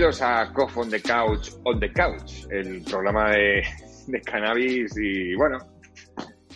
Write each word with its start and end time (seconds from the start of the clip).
A 0.00 0.50
Cough 0.54 0.78
on 0.78 0.88
the 0.88 1.02
Couch, 1.02 1.50
on 1.62 1.78
the 1.78 1.92
Couch, 1.92 2.46
el 2.50 2.82
programa 2.84 3.32
de, 3.32 3.62
cannabis 4.24 4.96
y 4.96 5.34
bueno, 5.34 5.58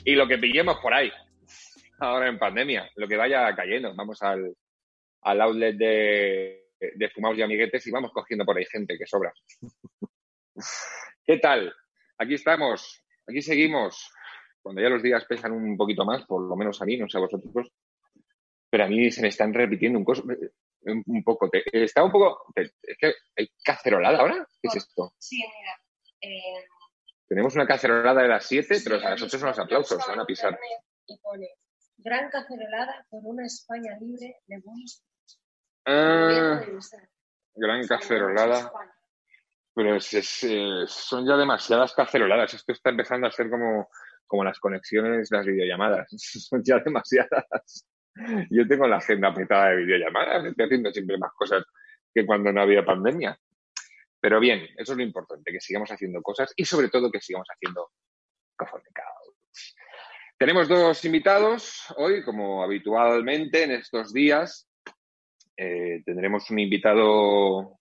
y 0.03 0.15
lo 0.15 0.27
que 0.27 0.39
pillemos 0.39 0.79
por 0.79 0.95
ahí, 0.95 1.12
ahora 2.01 2.29
en 2.29 2.39
pandemia, 2.39 2.91
lo 2.97 3.07
que 3.07 3.19
vaya 3.19 3.55
cayendo. 3.55 3.95
Vamos 3.95 4.23
al, 4.23 4.51
al 5.20 5.41
outlet 5.43 5.77
de, 5.77 6.69
de 6.95 7.11
fumados 7.11 7.37
y 7.37 7.43
amiguetes 7.43 7.87
y 7.87 7.91
vamos 7.91 8.12
cogiendo 8.12 8.47
por 8.47 8.57
ahí 8.57 8.65
gente 8.65 8.97
que 8.97 9.07
sobra. 9.07 9.30
¿Qué 11.27 11.37
tal? 11.37 11.70
Aquí 12.17 12.34
estamos, 12.34 13.05
aquí 13.29 13.42
seguimos. 13.42 14.11
Cuando 14.62 14.81
ya 14.81 14.89
los 14.89 15.03
días 15.03 15.23
pesan 15.27 15.53
un 15.53 15.77
poquito 15.77 16.06
más, 16.06 16.25
por 16.25 16.48
lo 16.48 16.56
menos 16.56 16.81
a 16.81 16.86
mí, 16.86 16.97
no 16.97 17.11
sé 17.11 17.19
a 17.19 17.20
vosotros, 17.20 17.70
pero 18.70 18.84
a 18.84 18.89
mí 18.89 19.11
se 19.11 19.20
me 19.20 19.29
están 19.29 19.53
repitiendo 19.53 19.98
un, 19.98 20.05
coso, 20.06 20.25
un 20.86 21.24
poco. 21.24 21.48
Te, 21.50 21.62
está 21.72 22.02
un 22.04 22.12
poco. 22.12 22.44
Te, 22.54 22.62
es 22.82 22.96
que 22.98 23.14
hay 23.36 23.48
cacerolada 23.64 24.18
ahora. 24.20 24.46
¿Qué 24.62 24.68
es 24.68 24.77
esto? 24.77 25.12
Sí, 25.18 25.36
mira. 25.38 25.80
Eh, 26.20 26.64
Tenemos 27.28 27.54
una 27.54 27.66
cacerolada 27.66 28.22
de 28.22 28.28
las 28.28 28.46
7, 28.46 28.74
sí, 28.77 28.84
pero 28.84 28.96
a 29.05 29.10
las 29.10 29.22
8 29.22 29.38
son 29.38 29.48
los 29.48 29.58
aplausos, 29.58 30.02
se 30.05 30.10
van 30.10 30.20
a 30.20 30.24
pisar. 30.27 30.58
Y 31.06 31.18
pone 31.18 31.48
gran 31.98 32.28
cacerolada 32.30 33.06
por 33.10 33.20
una 33.24 33.46
España 33.46 33.96
libre 34.00 34.36
de 34.46 34.58
buenos 34.64 35.02
Ah, 35.86 36.62
gran 37.55 37.86
cacerolada. 37.86 38.72
Pero 39.74 39.96
es- 39.96 40.14
es, 40.14 40.44
eh, 40.44 40.84
son 40.86 41.27
ya 41.27 41.36
demasiadas 41.36 41.92
caceroladas. 41.94 42.55
Esto 42.55 42.72
está 42.72 42.90
empezando 42.90 43.27
a 43.27 43.30
ser 43.32 43.50
como, 43.50 43.88
como 44.27 44.44
las 44.44 44.58
conexiones, 44.60 45.28
las 45.30 45.44
videollamadas. 45.44 46.06
Son 46.48 46.62
ya 46.64 46.78
demasiadas. 46.78 47.86
Yo 48.51 48.67
tengo 48.67 48.87
la 48.87 48.97
agenda 48.97 49.33
petada 49.33 49.70
de 49.70 49.84
videollamadas. 49.84 50.45
Estoy 50.45 50.67
haciendo 50.67 50.93
siempre 50.93 51.19
más 51.19 51.33
cosas 51.33 51.65
que 52.12 52.25
cuando 52.25 52.53
no 52.53 52.62
había 52.62 52.84
pandemia. 52.84 53.39
Pero 54.20 54.41
bien, 54.41 54.61
eso 54.79 54.93
es 54.93 54.98
lo 54.98 55.03
importante, 55.03 55.53
que 55.53 55.61
sigamos 55.61 55.91
haciendo 55.91 56.23
cosas 56.23 56.53
y 56.57 56.65
sobre 56.65 56.89
todo 56.89 57.11
que 57.11 57.20
sigamos 57.20 57.48
haciendo 57.48 57.91
Couch. 58.57 59.75
Tenemos 60.39 60.69
dos 60.69 61.05
invitados 61.05 61.92
hoy, 61.97 62.25
como 62.25 62.62
habitualmente 62.62 63.65
en 63.65 63.73
estos 63.73 64.12
días. 64.12 64.69
Eh, 65.57 66.03
tendremos 66.05 66.51
un 66.51 66.59
invitado 66.59 67.79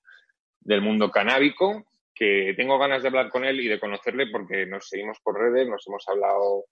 del 0.59 0.81
mundo 0.81 1.09
canábico, 1.11 1.85
que 2.13 2.53
tengo 2.55 2.77
ganas 2.77 3.01
de 3.01 3.07
hablar 3.07 3.29
con 3.29 3.43
él 3.43 3.59
y 3.59 3.67
de 3.67 3.79
conocerle 3.79 4.27
porque 4.27 4.65
nos 4.65 4.87
seguimos 4.87 5.19
por 5.23 5.39
redes, 5.39 5.67
nos 5.67 5.85
hemos 5.87 6.07
hablado 6.07 6.65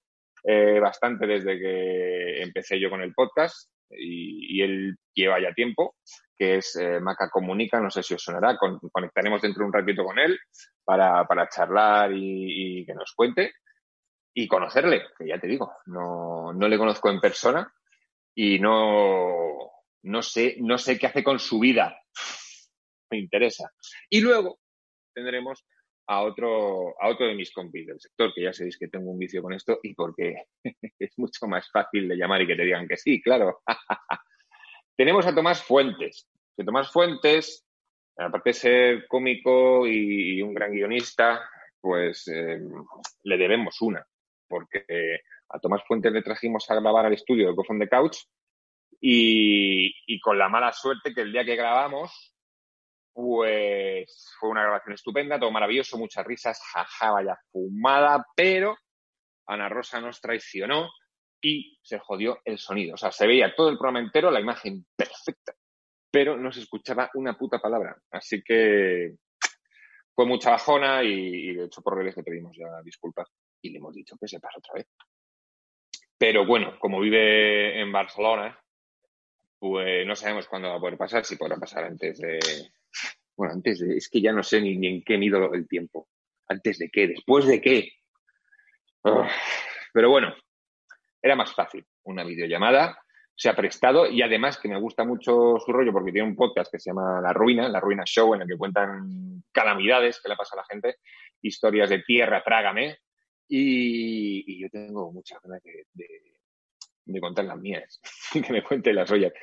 eh, 0.43 0.79
bastante 0.79 1.27
desde 1.27 1.59
que 1.59 2.41
empecé 2.41 2.79
yo 2.79 2.89
con 2.89 3.01
el 3.01 3.13
podcast 3.13 3.71
y, 3.89 4.61
él 4.61 4.95
lleva 5.13 5.41
ya 5.41 5.53
tiempo, 5.53 5.95
que 6.37 6.57
es 6.57 6.75
eh, 6.77 6.99
Maca 6.99 7.29
Comunica, 7.29 7.79
no 7.79 7.89
sé 7.89 8.03
si 8.03 8.13
os 8.13 8.23
sonará, 8.23 8.57
con- 8.57 8.79
conectaremos 8.91 9.41
dentro 9.41 9.61
de 9.61 9.67
un 9.67 9.73
ratito 9.73 10.03
con 10.03 10.17
él 10.17 10.39
para, 10.83 11.25
para 11.25 11.49
charlar 11.49 12.13
y, 12.13 12.81
y 12.81 12.85
que 12.85 12.93
nos 12.93 13.13
cuente 13.13 13.53
y 14.33 14.47
conocerle, 14.47 15.03
que 15.17 15.27
ya 15.27 15.39
te 15.39 15.47
digo, 15.47 15.73
no, 15.87 16.53
no 16.53 16.67
le 16.67 16.77
conozco 16.77 17.09
en 17.09 17.19
persona 17.19 17.71
y 18.33 18.59
no, 18.59 19.71
no 20.03 20.21
sé, 20.21 20.55
no 20.59 20.77
sé 20.77 20.97
qué 20.97 21.07
hace 21.07 21.23
con 21.23 21.39
su 21.39 21.59
vida. 21.59 21.97
Me 23.11 23.19
interesa. 23.19 23.69
Y 24.09 24.21
luego 24.21 24.59
tendremos 25.13 25.65
a 26.07 26.21
otro, 26.21 26.95
a 27.01 27.07
otro 27.07 27.27
de 27.27 27.35
mis 27.35 27.51
compis 27.51 27.87
del 27.87 27.99
sector, 27.99 28.33
que 28.33 28.43
ya 28.43 28.53
sabéis 28.53 28.77
que 28.77 28.87
tengo 28.87 29.11
un 29.11 29.19
vicio 29.19 29.41
con 29.41 29.53
esto 29.53 29.79
y 29.83 29.93
porque 29.93 30.45
es 30.99 31.17
mucho 31.17 31.47
más 31.47 31.69
fácil 31.71 32.07
de 32.07 32.15
llamar 32.15 32.41
y 32.41 32.47
que 32.47 32.55
te 32.55 32.63
digan 32.63 32.87
que 32.87 32.97
sí, 32.97 33.21
claro. 33.21 33.61
Tenemos 34.97 35.25
a 35.25 35.33
Tomás 35.33 35.63
Fuentes. 35.63 36.27
Que 36.55 36.63
Tomás 36.63 36.91
Fuentes, 36.91 37.65
aparte 38.17 38.49
de 38.49 38.53
ser 38.53 39.07
cómico 39.07 39.87
y, 39.87 40.41
un 40.41 40.53
gran 40.53 40.71
guionista, 40.71 41.41
pues 41.79 42.27
eh, 42.27 42.59
le 43.23 43.37
debemos 43.37 43.81
una, 43.81 44.05
porque 44.47 45.21
a 45.49 45.59
Tomás 45.59 45.81
Fuentes 45.87 46.11
le 46.11 46.21
trajimos 46.21 46.69
a 46.69 46.75
grabar 46.75 47.05
al 47.05 47.13
estudio 47.13 47.49
de 47.49 47.55
Cofón 47.55 47.79
de 47.79 47.89
Couch 47.89 48.17
y 49.03 50.19
con 50.19 50.37
la 50.37 50.49
mala 50.49 50.71
suerte 50.73 51.13
que 51.13 51.21
el 51.21 51.31
día 51.31 51.43
que 51.43 51.55
grabamos, 51.55 52.31
pues 53.13 54.33
fue 54.39 54.49
una 54.49 54.63
grabación 54.63 54.93
estupenda, 54.93 55.39
todo 55.39 55.51
maravilloso, 55.51 55.97
muchas 55.97 56.25
risas, 56.25 56.61
jaja, 56.73 57.11
vaya 57.11 57.37
fumada, 57.51 58.25
pero 58.35 58.75
Ana 59.47 59.69
Rosa 59.69 59.99
nos 59.99 60.21
traicionó 60.21 60.89
y 61.41 61.77
se 61.81 61.99
jodió 61.99 62.39
el 62.45 62.57
sonido. 62.57 62.93
O 62.93 62.97
sea, 62.97 63.11
se 63.11 63.27
veía 63.27 63.53
todo 63.55 63.69
el 63.69 63.77
programa 63.77 63.99
entero, 63.99 64.31
la 64.31 64.39
imagen 64.39 64.85
perfecta, 64.95 65.53
pero 66.11 66.37
no 66.37 66.51
se 66.51 66.61
escuchaba 66.61 67.09
una 67.15 67.37
puta 67.37 67.59
palabra. 67.59 67.97
Así 68.11 68.41
que 68.43 69.15
fue 70.13 70.25
mucha 70.25 70.51
bajona 70.51 71.03
y, 71.03 71.53
de 71.53 71.65
hecho 71.65 71.81
por 71.81 71.97
redes 71.97 72.15
le 72.17 72.23
pedimos 72.23 72.55
ya 72.55 72.81
disculpas 72.83 73.27
y 73.61 73.71
le 73.71 73.79
hemos 73.79 73.93
dicho 73.93 74.15
que 74.19 74.27
se 74.27 74.39
pasa 74.39 74.59
otra 74.59 74.75
vez. 74.75 74.87
Pero 76.17 76.45
bueno, 76.45 76.77
como 76.79 76.99
vive 76.99 77.81
en 77.81 77.91
Barcelona, 77.91 78.57
pues 79.59 80.05
no 80.05 80.15
sabemos 80.15 80.47
cuándo 80.47 80.69
va 80.69 80.75
a 80.75 80.79
poder 80.79 80.97
pasar, 80.97 81.25
si 81.25 81.35
podrá 81.35 81.57
pasar 81.57 81.85
antes 81.85 82.19
de... 82.19 82.39
Bueno, 83.35 83.53
antes 83.53 83.79
de... 83.79 83.97
Es 83.97 84.09
que 84.09 84.21
ya 84.21 84.31
no 84.31 84.43
sé 84.43 84.61
ni, 84.61 84.85
en 84.87 85.03
qué 85.03 85.17
mido 85.17 85.53
el 85.53 85.67
tiempo. 85.67 86.07
¿Antes 86.47 86.77
de 86.79 86.89
qué? 86.89 87.07
¿Después 87.07 87.45
de 87.47 87.61
qué? 87.61 87.91
Pero 89.93 90.09
bueno, 90.09 90.33
era 91.21 91.35
más 91.35 91.53
fácil 91.53 91.85
una 92.03 92.23
videollamada, 92.23 92.97
se 93.35 93.49
ha 93.49 93.55
prestado 93.55 94.07
y 94.07 94.21
además 94.21 94.57
que 94.59 94.67
me 94.67 94.79
gusta 94.79 95.03
mucho 95.03 95.55
su 95.63 95.71
rollo 95.71 95.91
porque 95.91 96.11
tiene 96.11 96.27
un 96.27 96.35
podcast 96.35 96.71
que 96.71 96.79
se 96.79 96.89
llama 96.91 97.19
La 97.21 97.33
Ruina, 97.33 97.67
La 97.69 97.79
Ruina 97.79 98.03
Show, 98.05 98.35
en 98.35 98.41
el 98.43 98.47
que 98.47 98.57
cuentan 98.57 99.43
calamidades 99.51 100.19
que 100.21 100.29
le 100.29 100.35
pasa 100.35 100.55
a 100.55 100.57
la 100.61 100.65
gente, 100.65 100.97
historias 101.41 101.89
de 101.89 101.99
tierra, 102.03 102.43
trágame, 102.43 102.97
y, 103.47 104.43
y 104.47 104.61
yo 104.61 104.69
tengo 104.69 105.11
muchas 105.11 105.41
ganas 105.41 105.61
de, 105.63 105.85
de- 105.93 106.21
de 107.03 107.19
contar 107.19 107.45
las 107.45 107.57
mías, 107.57 107.99
que 108.31 108.53
me 108.53 108.63
cuente 108.63 108.93
las 108.93 109.11
ollas. 109.11 109.33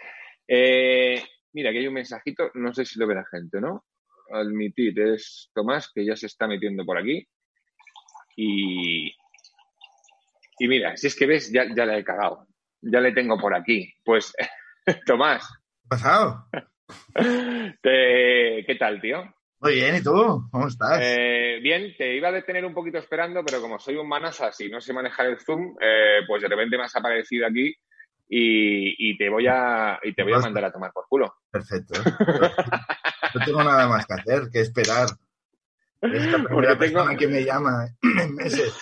Eh, 0.46 1.22
mira, 1.52 1.70
aquí 1.70 1.78
hay 1.78 1.86
un 1.88 1.94
mensajito, 1.94 2.50
no 2.54 2.72
sé 2.74 2.84
si 2.84 2.98
lo 2.98 3.06
ve 3.06 3.14
la 3.14 3.24
gente, 3.30 3.60
¿no? 3.60 3.84
Admitir, 4.32 4.98
es 5.00 5.50
Tomás, 5.54 5.90
que 5.94 6.04
ya 6.04 6.14
se 6.16 6.26
está 6.26 6.46
metiendo 6.46 6.84
por 6.84 6.98
aquí. 6.98 7.26
Y, 8.36 9.08
y 10.58 10.68
mira, 10.68 10.96
si 10.96 11.06
es 11.08 11.16
que 11.16 11.26
ves, 11.26 11.50
ya, 11.52 11.64
ya 11.74 11.86
la 11.86 11.98
he 11.98 12.04
cagado. 12.04 12.46
Ya 12.80 13.00
le 13.00 13.12
tengo 13.12 13.38
por 13.38 13.54
aquí. 13.54 13.92
Pues, 14.04 14.32
Tomás, 15.06 15.48
¿Qué 15.82 15.88
pasado? 15.88 16.44
te- 17.82 18.64
¿qué 18.66 18.76
tal, 18.78 19.00
tío? 19.00 19.34
Muy 19.60 19.74
bien, 19.74 19.96
¿y 19.96 20.02
tú? 20.02 20.48
¿Cómo 20.52 20.68
estás? 20.68 21.00
Eh, 21.02 21.58
bien, 21.62 21.92
te 21.96 22.14
iba 22.14 22.28
a 22.28 22.32
detener 22.32 22.64
un 22.64 22.74
poquito 22.74 22.98
esperando, 22.98 23.42
pero 23.44 23.60
como 23.60 23.78
soy 23.80 23.96
un 23.96 24.08
manasas 24.08 24.60
y 24.60 24.68
no 24.68 24.80
sé 24.80 24.92
manejar 24.92 25.26
el 25.26 25.40
Zoom, 25.40 25.74
eh, 25.80 26.20
pues 26.28 26.42
de 26.42 26.48
repente 26.48 26.76
me 26.78 26.84
has 26.84 26.94
aparecido 26.94 27.46
aquí 27.46 27.74
y, 28.28 29.10
y 29.10 29.16
te 29.16 29.28
voy 29.30 29.46
a 29.48 29.98
y 30.02 30.12
te 30.14 30.22
voy 30.22 30.34
a 30.34 30.38
mandar 30.38 30.64
a 30.66 30.72
tomar 30.72 30.92
por 30.92 31.06
culo. 31.08 31.34
Perfecto. 31.50 32.00
No 33.34 33.44
tengo 33.44 33.62
nada 33.64 33.88
más 33.88 34.06
que 34.06 34.14
hacer 34.14 34.42
que 34.52 34.60
esperar. 34.60 35.08
Es 36.00 36.26
la 36.30 36.38
primera 36.44 36.78
tengo- 36.78 36.78
persona 36.78 37.16
que 37.16 37.26
me 37.28 37.44
llama 37.44 37.86
en 38.02 38.34
meses. 38.34 38.74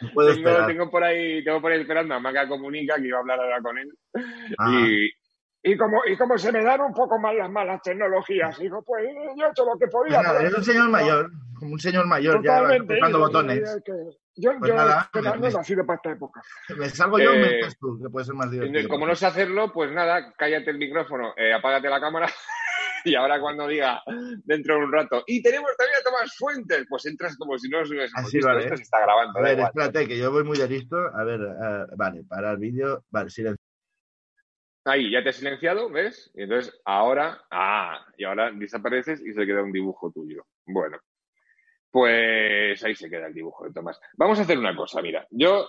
No 0.00 0.10
puedo 0.12 0.34
Tengo, 0.34 0.66
tengo 0.66 0.90
por 0.90 1.02
ahí, 1.04 1.42
tengo 1.44 1.60
por 1.60 1.72
ahí 1.72 1.80
esperando 1.80 2.14
a 2.14 2.20
Maca 2.20 2.46
Comunica, 2.48 2.96
que 2.96 3.08
iba 3.08 3.18
a 3.18 3.20
hablar 3.20 3.40
ahora 3.40 3.60
con 3.60 3.78
él. 3.78 3.92
Ah, 4.58 4.70
Y, 4.70 5.10
y 5.72 5.76
como, 5.76 6.02
y 6.06 6.16
como 6.16 6.38
se 6.38 6.52
me 6.52 6.62
dan 6.62 6.80
un 6.82 6.92
poco 6.92 7.18
mal 7.18 7.36
las 7.36 7.50
malas 7.50 7.82
tecnologías, 7.82 8.56
digo, 8.58 8.82
pues 8.84 9.04
yo 9.36 9.46
he 9.46 9.50
hecho 9.50 9.64
lo 9.64 9.76
que 9.78 9.88
podía. 9.88 10.18
bueno, 10.18 10.38
eres 10.38 10.54
un 10.54 10.64
señor 10.64 10.88
mayor, 10.90 11.30
como 11.58 11.72
un 11.72 11.80
señor 11.80 12.06
mayor, 12.06 12.42
ya 12.44 12.58
Totalmente, 12.60 12.94
tocando 12.94 13.18
y- 13.18 13.20
botones. 13.20 13.82
que- 13.84 13.92
Yo, 14.38 14.52
Pues 14.58 14.68
yo 14.70 14.76
nada, 14.76 15.08
que 15.12 15.22
no, 15.22 15.34
me- 15.36 15.48
he 15.48 15.52
nacido 15.52 15.86
para 15.86 15.96
esta 15.96 16.10
época. 16.12 16.42
Me 16.76 16.88
salgo 16.90 17.18
yo 17.18 17.32
me 17.32 17.46
Eh, 17.48 17.60
estás 17.60 17.78
tú, 17.78 17.98
que 18.02 18.10
puede 18.10 18.26
ser 18.26 18.34
más 18.34 18.50
divertido. 18.50 18.88
Como 18.88 19.06
no 19.06 19.14
sé 19.14 19.26
hacerlo, 19.26 19.72
pues 19.72 19.90
nada, 19.92 20.32
cállate 20.36 20.70
el 20.70 20.78
micrófono, 20.78 21.32
eh, 21.36 21.54
apágate 21.54 21.88
la 21.88 22.00
cámara 22.00 22.26
y 23.04 23.14
ahora 23.14 23.40
cuando 23.40 23.66
diga 23.66 24.02
dentro 24.44 24.74
de 24.76 24.84
un 24.84 24.92
rato, 24.92 25.24
y 25.26 25.42
tenemos 25.42 25.70
también 25.78 25.98
a 26.00 26.04
Tomás 26.04 26.36
Fuentes, 26.36 26.84
pues 26.88 27.06
entras 27.06 27.36
como 27.38 27.56
si 27.58 27.68
no 27.70 27.80
os 27.80 27.90
hubiésemos 27.90 28.26
Así 28.26 28.36
visto. 28.36 28.48
vale. 28.48 28.64
Esto 28.64 28.76
se 28.76 28.82
está 28.82 29.00
grabando. 29.00 29.38
A 29.38 29.42
ver, 29.42 29.52
igual. 29.58 29.68
espérate, 29.74 30.06
que 30.08 30.18
yo 30.18 30.30
voy 30.30 30.44
muy 30.44 30.58
de 30.58 30.68
listo. 30.68 30.96
A 30.96 31.24
ver, 31.24 31.40
eh, 31.40 31.86
vale, 31.96 32.24
para 32.24 32.50
el 32.50 32.58
vídeo. 32.58 33.04
Vale, 33.10 33.30
silencio. 33.30 33.56
Ahí, 34.84 35.10
ya 35.10 35.22
te 35.22 35.30
he 35.30 35.32
silenciado, 35.32 35.90
¿ves? 35.90 36.30
Y 36.34 36.42
entonces 36.42 36.78
ahora, 36.84 37.40
ah, 37.50 38.06
y 38.16 38.24
ahora 38.24 38.52
desapareces 38.52 39.20
y 39.20 39.32
se 39.32 39.44
queda 39.44 39.62
un 39.62 39.72
dibujo 39.72 40.12
tuyo. 40.12 40.44
Bueno, 40.64 40.98
pues 41.90 42.82
ahí 42.84 42.94
se 42.94 43.08
queda 43.08 43.26
el 43.26 43.34
dibujo 43.34 43.64
de 43.64 43.72
Tomás. 43.72 44.00
Vamos 44.14 44.38
a 44.38 44.42
hacer 44.42 44.58
una 44.58 44.74
cosa, 44.76 45.00
mira, 45.02 45.26
yo 45.30 45.66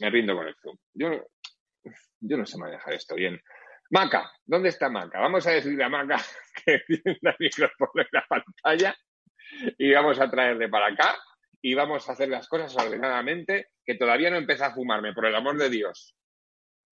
me 0.00 0.10
rindo 0.10 0.34
con 0.34 0.46
el 0.46 0.56
Zoom. 0.56 0.76
Yo, 0.94 1.26
yo 2.20 2.36
no 2.36 2.46
sé 2.46 2.58
manejar 2.58 2.94
esto 2.94 3.14
bien. 3.14 3.40
Maca, 3.90 4.32
¿dónde 4.44 4.70
está 4.70 4.88
Maca? 4.88 5.20
Vamos 5.20 5.46
a 5.46 5.52
decirle 5.52 5.84
a 5.84 5.88
Maca 5.88 6.16
que 6.64 6.80
tiene 6.86 7.18
el 7.20 7.36
micrófono 7.38 8.02
en 8.02 8.08
la 8.12 8.26
pantalla 8.28 8.96
y 9.78 9.92
vamos 9.92 10.18
a 10.20 10.30
traerle 10.30 10.68
para 10.68 10.88
acá 10.88 11.16
y 11.62 11.74
vamos 11.74 12.08
a 12.08 12.12
hacer 12.12 12.28
las 12.28 12.48
cosas 12.48 12.76
ordenadamente, 12.76 13.70
que 13.84 13.94
todavía 13.94 14.30
no 14.30 14.36
empieza 14.36 14.66
a 14.66 14.74
fumarme, 14.74 15.12
por 15.12 15.26
el 15.26 15.34
amor 15.34 15.56
de 15.56 15.70
Dios. 15.70 16.16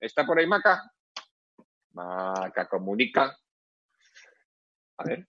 ¿Está 0.00 0.24
por 0.24 0.38
ahí 0.38 0.46
Maca? 0.46 0.82
Maca 1.92 2.66
comunica. 2.68 3.36
A 4.98 5.04
ver. 5.04 5.26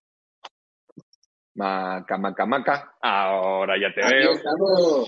Maca, 1.56 2.18
maca, 2.18 2.46
maca. 2.46 2.98
Ahora 3.02 3.76
ya 3.80 3.94
te 3.94 4.04
Aquí 4.04 4.14
veo. 4.14 5.06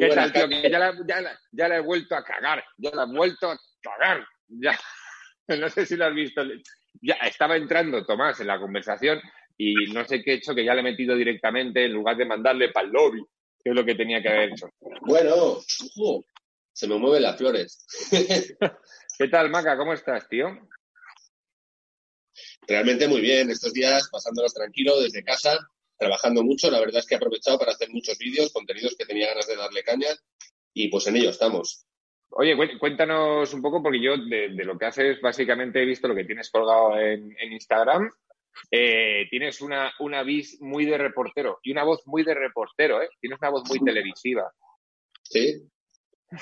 ¿Qué 0.00 0.08
tal, 0.08 0.32
tío? 0.32 0.48
Que 0.48 0.68
ya 0.68 0.78
la, 0.80 0.94
ya, 1.06 1.20
la, 1.20 1.40
ya 1.52 1.68
la 1.68 1.76
he 1.76 1.80
vuelto 1.80 2.16
a 2.16 2.24
cagar. 2.24 2.64
Ya 2.76 2.90
la 2.92 3.04
he 3.04 3.06
vuelto 3.06 3.50
a 3.50 3.58
cagar. 3.80 4.26
Ya. 4.48 4.78
No 5.48 5.70
sé 5.70 5.86
si 5.86 5.94
lo 5.94 6.06
has 6.06 6.12
visto. 6.12 6.42
Ya 7.00 7.14
estaba 7.22 7.56
entrando 7.56 8.04
Tomás 8.04 8.40
en 8.40 8.48
la 8.48 8.58
conversación 8.58 9.20
y 9.56 9.92
no 9.92 10.04
sé 10.04 10.20
qué 10.20 10.32
he 10.32 10.34
hecho, 10.34 10.56
que 10.56 10.64
ya 10.64 10.74
le 10.74 10.80
he 10.80 10.82
metido 10.82 11.14
directamente 11.14 11.84
en 11.84 11.92
lugar 11.92 12.16
de 12.16 12.24
mandarle 12.24 12.70
para 12.70 12.88
el 12.88 12.92
lobby, 12.92 13.24
que 13.62 13.70
es 13.70 13.76
lo 13.76 13.84
que 13.84 13.94
tenía 13.94 14.20
que 14.20 14.28
haber 14.28 14.50
hecho. 14.50 14.68
Bueno, 15.02 15.60
se 16.72 16.88
me 16.88 16.98
mueven 16.98 17.22
las 17.22 17.36
flores. 17.36 17.86
¿Qué 19.18 19.28
tal, 19.28 19.48
Maca? 19.50 19.76
¿Cómo 19.76 19.92
estás, 19.92 20.28
tío? 20.28 20.48
Realmente 22.66 23.06
muy 23.06 23.20
bien. 23.20 23.48
Estos 23.48 23.72
días 23.72 24.08
pasándolos 24.10 24.52
tranquilo 24.52 25.00
desde 25.00 25.22
casa, 25.22 25.58
trabajando 25.98 26.42
mucho. 26.42 26.70
La 26.70 26.80
verdad 26.80 26.98
es 27.00 27.06
que 27.06 27.14
he 27.14 27.18
aprovechado 27.18 27.58
para 27.58 27.72
hacer 27.72 27.90
muchos 27.90 28.16
vídeos, 28.18 28.52
contenidos 28.52 28.94
que 28.96 29.06
tenía 29.06 29.28
ganas 29.28 29.46
de 29.46 29.56
darle 29.56 29.82
caña 29.82 30.08
y 30.74 30.88
pues 30.88 31.06
en 31.06 31.16
ello 31.16 31.30
estamos. 31.30 31.84
Oye, 32.30 32.56
cué- 32.56 32.78
cuéntanos 32.78 33.52
un 33.54 33.62
poco, 33.62 33.82
porque 33.82 34.02
yo 34.02 34.16
de, 34.16 34.48
de 34.50 34.64
lo 34.64 34.76
que 34.76 34.86
haces, 34.86 35.20
básicamente 35.20 35.80
he 35.82 35.86
visto 35.86 36.08
lo 36.08 36.14
que 36.14 36.24
tienes 36.24 36.50
colgado 36.50 36.98
en, 36.98 37.34
en 37.38 37.52
Instagram. 37.52 38.10
Eh, 38.70 39.26
tienes 39.30 39.60
una, 39.60 39.92
una 40.00 40.22
vis 40.22 40.58
muy 40.60 40.86
de 40.86 40.96
reportero 40.98 41.60
y 41.62 41.72
una 41.72 41.84
voz 41.84 42.02
muy 42.06 42.24
de 42.24 42.34
reportero, 42.34 43.02
¿eh? 43.02 43.08
Tienes 43.20 43.38
una 43.40 43.50
voz 43.50 43.68
muy 43.68 43.78
televisiva. 43.84 44.50
¿Sí? 45.22 45.62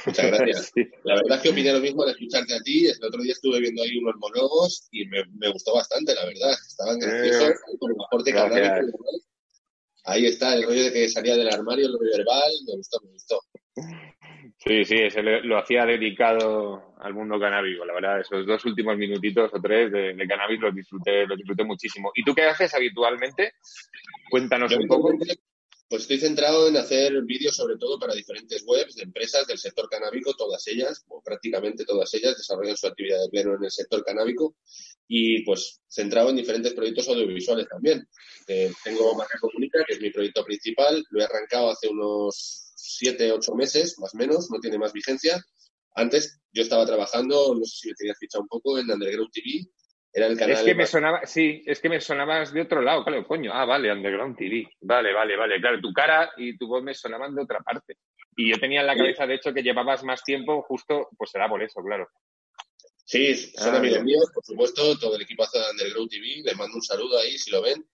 Muchas 0.06 0.26
gracias. 0.26 0.72
Sí. 0.74 0.88
La 1.04 1.16
verdad 1.16 1.36
es 1.36 1.42
que 1.42 1.48
opiné 1.50 1.72
lo 1.72 1.80
mismo 1.80 2.02
al 2.04 2.10
escucharte 2.10 2.54
a 2.54 2.60
ti. 2.60 2.86
El 2.86 3.04
otro 3.04 3.20
día 3.22 3.32
estuve 3.32 3.60
viendo 3.60 3.82
ahí 3.82 3.98
unos 3.98 4.14
monólogos 4.16 4.88
y 4.92 5.06
me, 5.06 5.24
me 5.38 5.50
gustó 5.52 5.74
bastante, 5.74 6.14
la 6.14 6.24
verdad. 6.24 6.52
Estaban 6.52 6.98
graciosos, 6.98 7.42
ahí 7.68 7.78
con 7.78 7.90
el 7.90 7.96
aporte 8.06 8.32
gracias. 8.32 8.86
Ahí 10.04 10.26
está, 10.26 10.54
el 10.54 10.64
rollo 10.64 10.84
de 10.84 10.92
que 10.92 11.08
salía 11.08 11.36
del 11.36 11.48
armario, 11.48 11.86
el 11.86 11.92
rollo 11.92 12.10
verbal, 12.16 12.52
me 12.66 12.76
gustó, 12.76 13.00
me 13.02 13.12
gustó. 13.12 13.40
Sí, 14.58 14.84
sí, 14.84 14.94
ese 14.96 15.22
lo, 15.22 15.42
lo 15.42 15.58
hacía 15.58 15.84
dedicado 15.84 16.94
al 16.98 17.12
mundo 17.12 17.38
canábico. 17.38 17.84
La 17.84 17.94
verdad, 17.94 18.20
esos 18.20 18.46
dos 18.46 18.64
últimos 18.64 18.96
minutitos 18.96 19.50
o 19.52 19.60
tres 19.60 19.92
de, 19.92 20.14
de 20.14 20.26
cannabis 20.26 20.60
los 20.60 20.74
disfruté, 20.74 21.26
los 21.26 21.36
disfruté 21.36 21.64
muchísimo. 21.64 22.10
¿Y 22.14 22.22
tú 22.22 22.34
qué 22.34 22.42
haces 22.42 22.74
habitualmente? 22.74 23.54
Cuéntanos 24.30 24.70
Yo 24.70 24.78
un 24.78 24.86
poco. 24.86 25.12
Pues 25.88 26.02
estoy 26.02 26.18
centrado 26.18 26.68
en 26.68 26.76
hacer 26.76 27.22
vídeos 27.24 27.56
sobre 27.56 27.76
todo 27.76 27.98
para 27.98 28.14
diferentes 28.14 28.64
webs 28.66 28.94
de 28.94 29.02
empresas 29.02 29.46
del 29.46 29.58
sector 29.58 29.88
canábico, 29.88 30.34
todas 30.34 30.66
ellas, 30.66 31.04
o 31.08 31.22
prácticamente 31.22 31.84
todas 31.84 32.12
ellas, 32.14 32.36
desarrollan 32.36 32.76
su 32.76 32.86
actividad 32.86 33.20
de 33.20 33.28
pleno 33.28 33.54
en 33.54 33.64
el 33.64 33.70
sector 33.70 34.02
canábico 34.02 34.56
y 35.06 35.44
pues 35.44 35.80
centrado 35.86 36.30
en 36.30 36.36
diferentes 36.36 36.72
proyectos 36.72 37.08
audiovisuales 37.08 37.68
también. 37.68 38.08
Eh, 38.48 38.72
tengo 38.82 39.14
Marca 39.14 39.38
Comunica, 39.38 39.84
que 39.86 39.94
es 39.94 40.00
mi 40.00 40.10
proyecto 40.10 40.44
principal, 40.44 41.04
lo 41.10 41.20
he 41.20 41.24
arrancado 41.24 41.70
hace 41.70 41.88
unos 41.88 42.72
siete, 42.74 43.30
ocho 43.32 43.54
meses, 43.54 43.98
más 43.98 44.14
o 44.14 44.16
menos, 44.16 44.50
no 44.50 44.58
tiene 44.60 44.78
más 44.78 44.92
vigencia. 44.92 45.44
Antes 45.94 46.40
yo 46.52 46.62
estaba 46.62 46.86
trabajando, 46.86 47.54
no 47.54 47.64
sé 47.64 47.76
si 47.76 47.88
me 47.88 47.94
tenías 47.94 48.18
fichado 48.18 48.42
un 48.42 48.48
poco, 48.48 48.78
en 48.78 48.90
Underground 48.90 49.30
TV, 49.32 49.68
era 50.14 50.26
el 50.28 50.38
canal 50.38 50.56
Es 50.56 50.62
que 50.62 50.74
me 50.76 50.86
sonaba, 50.86 51.26
sí, 51.26 51.62
es 51.66 51.80
que 51.80 51.88
me 51.88 52.00
sonabas 52.00 52.52
de 52.52 52.60
otro 52.62 52.80
lado, 52.80 53.04
claro, 53.04 53.26
coño. 53.26 53.50
Ah, 53.52 53.64
vale, 53.64 53.92
Underground 53.92 54.36
TV. 54.36 54.68
Vale, 54.80 55.12
vale, 55.12 55.36
vale. 55.36 55.60
Claro, 55.60 55.80
tu 55.80 55.92
cara 55.92 56.30
y 56.36 56.56
tu 56.56 56.68
voz 56.68 56.82
me 56.84 56.94
sonaban 56.94 57.34
de 57.34 57.42
otra 57.42 57.58
parte. 57.60 57.98
Y 58.36 58.50
yo 58.50 58.58
tenía 58.58 58.80
en 58.80 58.86
la 58.86 58.96
cabeza, 58.96 59.26
de 59.26 59.34
hecho, 59.34 59.52
que 59.52 59.62
llevabas 59.62 60.04
más 60.04 60.22
tiempo, 60.22 60.62
justo, 60.62 61.08
pues 61.18 61.30
será 61.30 61.48
por 61.48 61.62
eso, 61.62 61.80
claro. 61.82 62.08
Sí, 63.04 63.34
son 63.34 63.74
Ah, 63.74 63.78
amigos 63.78 63.96
bien. 64.02 64.04
míos, 64.06 64.30
por 64.32 64.44
supuesto, 64.44 64.98
todo 64.98 65.16
el 65.16 65.22
equipo 65.22 65.44
de 65.52 65.60
Underground 65.72 66.10
TV, 66.10 66.42
les 66.44 66.56
mando 66.56 66.76
un 66.76 66.82
saludo 66.82 67.18
ahí 67.18 67.36
si 67.36 67.50
lo 67.50 67.60
ven. 67.62 67.84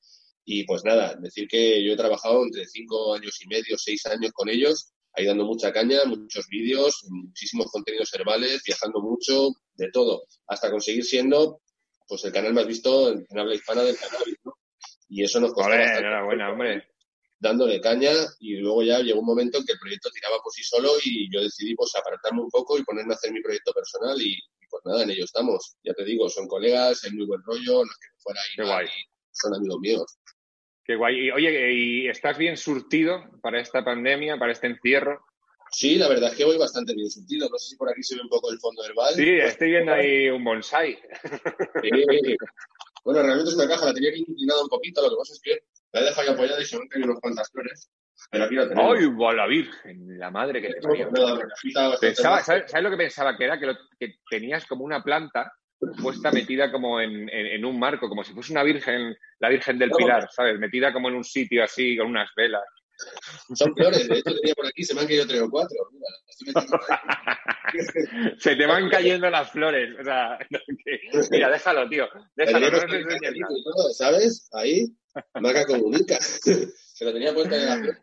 Y 0.45 0.65
pues 0.65 0.85
nada, 0.85 1.15
decir 1.17 1.49
que 1.49 1.83
yo 1.85 1.93
he 1.93 1.97
trabajado 1.97 2.43
entre 2.45 2.65
cinco 2.67 3.15
años 3.15 3.41
y 3.43 3.47
medio, 3.49 3.77
seis 3.77 4.05
años 4.07 4.33
con 4.33 4.49
ellos, 4.49 4.93
ahí 5.15 5.25
dando 5.27 5.45
mucha 5.45 5.73
caña, 5.73 6.05
muchos 6.07 6.47
vídeos, 6.49 7.05
muchísimos 7.09 7.71
contenidos 7.71 8.13
herbales, 8.15 8.63
viajando 8.65 9.01
mucho, 9.01 9.51
de 9.75 9.91
todo, 9.91 10.25
hasta 10.47 10.71
conseguir 10.71 11.05
siendo 11.05 11.61
pues 12.11 12.25
el 12.25 12.33
canal 12.33 12.53
más 12.53 12.67
visto 12.67 13.13
en, 13.13 13.27
en 13.31 13.39
habla 13.39 13.55
hispana 13.55 13.83
del 13.83 13.97
cannabis, 13.97 14.37
¿no? 14.45 14.53
Y 15.09 15.25
eso 15.25 15.41
nos 15.41 15.55
costó 15.55 15.71
bastante 15.71 16.01
enhorabuena, 16.01 16.51
hombre. 16.53 16.89
dándole 17.39 17.81
caña 17.81 18.13
y 18.41 18.57
luego 18.57 18.83
ya 18.83 18.99
llegó 19.01 19.21
un 19.21 19.27
momento 19.27 19.59
en 19.59 19.65
que 19.65 19.73
el 19.73 19.79
proyecto 19.79 20.11
tiraba 20.11 20.39
por 20.43 20.53
sí 20.53 20.63
solo 20.63 20.91
y 21.05 21.33
yo 21.33 21.41
decidí 21.41 21.75
pues 21.75 21.95
apartarme 21.97 22.43
un 22.43 22.51
poco 22.51 22.77
y 22.79 22.85
ponerme 22.85 23.15
a 23.15 23.17
hacer 23.17 23.33
mi 23.33 23.41
proyecto 23.41 23.73
personal 23.73 24.21
y, 24.21 24.35
y, 24.35 24.67
pues 24.69 24.83
nada, 24.85 25.03
en 25.05 25.11
ello 25.11 25.25
estamos. 25.25 25.77
Ya 25.83 25.95
te 25.95 26.05
digo, 26.05 26.29
son 26.29 26.47
colegas, 26.47 27.03
hay 27.05 27.13
muy 27.13 27.27
buen 27.27 27.43
rollo, 27.43 27.85
no 27.85 27.91
es 27.91 27.99
que 27.99 28.09
me 28.13 28.21
fuera 28.21 28.41
ahí 28.81 28.89
son 29.33 29.55
amigos 29.55 29.81
míos. 29.81 30.19
Qué 30.85 30.97
guay. 30.97 31.27
Y, 31.27 31.31
oye, 31.31 31.73
¿y 31.73 32.09
estás 32.09 32.37
bien 32.37 32.57
surtido 32.57 33.31
para 33.43 33.61
esta 33.61 33.85
pandemia, 33.85 34.39
para 34.39 34.53
este 34.53 34.67
encierro? 34.67 35.25
Sí, 35.73 35.97
la 35.97 36.09
verdad 36.09 36.31
es 36.31 36.37
que 36.37 36.45
voy 36.45 36.59
bastante 36.59 36.95
bien 36.95 37.09
surtido. 37.11 37.49
No 37.49 37.57
sé 37.59 37.71
si 37.71 37.77
por 37.77 37.89
aquí 37.91 38.03
se 38.03 38.17
ve 38.17 38.23
un 38.23 38.29
poco 38.29 38.51
el 38.51 38.59
fondo 38.59 38.85
herbal. 38.85 39.15
Sí, 39.15 39.29
estoy 39.31 39.71
viendo 39.71 39.93
ahí 39.93 40.29
un 40.29 40.43
bonsai. 40.45 40.99
Sí. 41.83 42.37
Bueno, 43.05 43.23
realmente 43.23 43.51
es 43.51 43.57
una 43.57 43.69
caja, 43.69 43.87
la 43.87 43.95
tenía 43.95 44.11
que 44.13 44.19
inclinada 44.19 44.63
un 44.63 44.69
poquito, 44.69 45.01
lo 45.03 45.11
que 45.11 45.17
pasa 45.17 45.33
es 45.33 45.41
que 45.43 45.59
la 45.93 46.01
he 46.01 46.05
dejado 46.05 46.29
ahí 46.29 46.35
apoyada 46.35 46.61
y 46.61 46.65
se 46.65 46.77
me 46.77 46.83
han 46.83 46.89
caído 46.89 47.09
unas 47.09 47.21
cuantas 47.21 47.51
flores. 47.51 47.91
Pero 48.31 48.45
aquí 48.45 48.55
la 48.55 48.69
tenemos. 48.69 48.99
¡Ay, 48.99 49.07
va 49.07 49.33
la 49.33 49.47
virgen! 49.47 50.19
La 50.19 50.31
madre 50.31 50.61
que 50.61 50.69
te 50.75 50.81
parió. 50.83 51.09
Pensaba. 51.99 52.43
¿sabes, 52.43 52.71
sabes 52.71 52.85
lo 52.85 52.91
que 52.91 52.97
pensaba? 52.99 53.37
Que 53.39 53.45
era 53.45 53.59
que, 53.59 53.67
lo- 53.67 53.79
que 53.99 54.17
tenías 54.29 54.67
como 54.67 54.85
una 54.85 55.03
planta 55.03 55.51
puesta 56.03 56.31
metida 56.31 56.71
como 56.71 57.01
en, 57.01 57.31
en- 57.31 57.47
en 57.47 57.65
un 57.65 57.79
marco, 57.79 58.09
como 58.11 58.23
si 58.23 58.35
fuese 58.35 58.53
una 58.53 58.63
virgen, 58.63 59.17
la 59.39 59.49
Virgen 59.49 59.79
del 59.79 59.91
Pilar, 59.93 60.29
¿sabes? 60.31 60.59
Metida 60.59 60.93
como 60.93 61.09
en 61.09 61.15
un 61.15 61.25
sitio 61.25 61.65
así, 61.65 61.97
con 61.97 62.09
unas 62.09 62.29
velas. 62.37 62.63
Son 63.55 63.75
flores, 63.75 64.09
de 64.09 64.19
hecho 64.19 64.35
tenía 64.41 64.55
por 64.55 64.67
aquí, 64.67 64.85
se 64.85 64.95
me 64.95 65.01
han 65.03 65.07
caído 65.07 65.27
tres 65.27 65.43
o 65.43 65.51
cuatro. 65.51 65.77
Mira. 65.93 66.63
Se 68.39 68.57
te 68.57 68.67
van 68.67 68.89
cayendo 68.89 69.31
las 69.31 69.51
flores. 69.51 69.95
O 70.01 70.05
sea, 70.05 70.39
que- 70.85 71.01
mira, 71.31 71.51
déjalo, 71.51 71.89
tío. 71.89 72.09
Déjalo, 72.35 72.71
no 72.71 72.77
y 72.97 73.65
todo, 73.65 73.91
¿Sabes? 73.93 74.49
Ahí, 74.53 74.87
marca 75.41 75.65
comunica. 75.67 76.19
Se 76.21 77.05
lo 77.05 77.13
tenía 77.13 77.33
puesto 77.33 77.55
en 77.55 77.67
la 77.67 77.77
flor. 77.77 77.99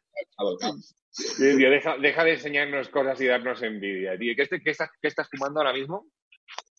Sí, 1.09 1.57
tío, 1.57 1.69
deja, 1.69 1.97
deja 1.97 2.23
de 2.23 2.33
enseñarnos 2.33 2.89
cosas 2.89 3.19
y 3.21 3.25
darnos 3.27 3.61
envidia, 3.61 4.17
tío. 4.17 4.33
¿Qué, 4.35 4.43
este- 4.43 4.61
qué 4.61 4.71
estás, 4.71 4.89
qué 5.01 5.07
estás 5.07 5.27
fumando 5.31 5.59
ahora 5.59 5.73
mismo? 5.73 6.07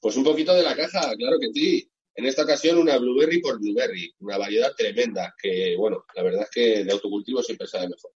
Pues 0.01 0.17
un 0.17 0.25
poquito 0.25 0.55
de 0.55 0.63
la 0.63 0.77
caja, 0.77 1.15
claro 1.17 1.39
que 1.41 1.49
sí. 1.53 1.91
En 2.19 2.27
esta 2.27 2.43
ocasión 2.43 2.79
una 2.79 2.99
blueberry 2.99 3.41
por 3.41 3.61
blueberry, 3.61 4.13
una 4.19 4.39
variedad 4.39 4.75
tremenda, 4.77 5.37
que 5.41 5.77
bueno, 5.79 6.05
la 6.17 6.25
verdad 6.25 6.43
es 6.43 6.51
que 6.51 6.83
de 6.83 6.91
autocultivo 6.91 7.45
siempre 7.45 7.69
sabe 7.69 7.91
mejor. 7.91 8.11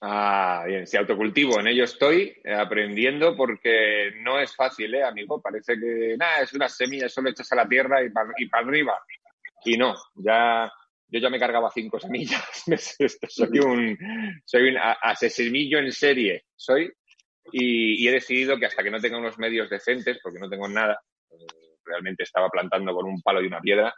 Ah, 0.00 0.62
bien, 0.64 0.86
si 0.86 0.96
autocultivo, 0.96 1.58
en 1.58 1.66
ello 1.66 1.82
estoy 1.82 2.40
aprendiendo 2.44 3.36
porque 3.36 4.12
no 4.20 4.38
es 4.38 4.54
fácil, 4.54 4.94
¿eh, 4.94 5.02
amigo? 5.02 5.42
Parece 5.42 5.74
que, 5.74 6.14
nada, 6.16 6.42
es 6.42 6.52
unas 6.52 6.76
semillas, 6.76 7.12
solo 7.12 7.30
echas 7.30 7.50
a 7.50 7.56
la 7.56 7.68
tierra 7.68 8.00
y 8.04 8.10
para 8.10 8.30
y 8.38 8.46
pa 8.46 8.58
arriba. 8.60 8.96
Y 9.64 9.76
no, 9.76 9.96
ya, 10.14 10.70
yo 11.08 11.18
ya 11.18 11.30
me 11.30 11.40
cargaba 11.40 11.68
cinco 11.74 11.98
semillas. 11.98 12.62
soy 13.28 13.58
un, 13.58 13.98
soy 14.44 14.68
un 14.68 14.76
asesinillo 14.78 15.80
en 15.80 15.90
serie, 15.90 16.44
soy. 16.54 16.92
Y, 17.50 18.04
y 18.04 18.06
he 18.06 18.12
decidido 18.12 18.56
que 18.56 18.66
hasta 18.66 18.84
que 18.84 18.90
no 18.92 19.00
tenga 19.00 19.18
unos 19.18 19.36
medios 19.36 19.68
decentes, 19.68 20.20
porque 20.22 20.38
no 20.38 20.48
tengo 20.48 20.68
nada, 20.68 21.02
eh, 21.32 21.69
realmente 21.84 22.22
estaba 22.24 22.48
plantando 22.48 22.94
con 22.94 23.06
un 23.06 23.20
palo 23.22 23.42
y 23.42 23.46
una 23.46 23.60
piedra, 23.60 23.94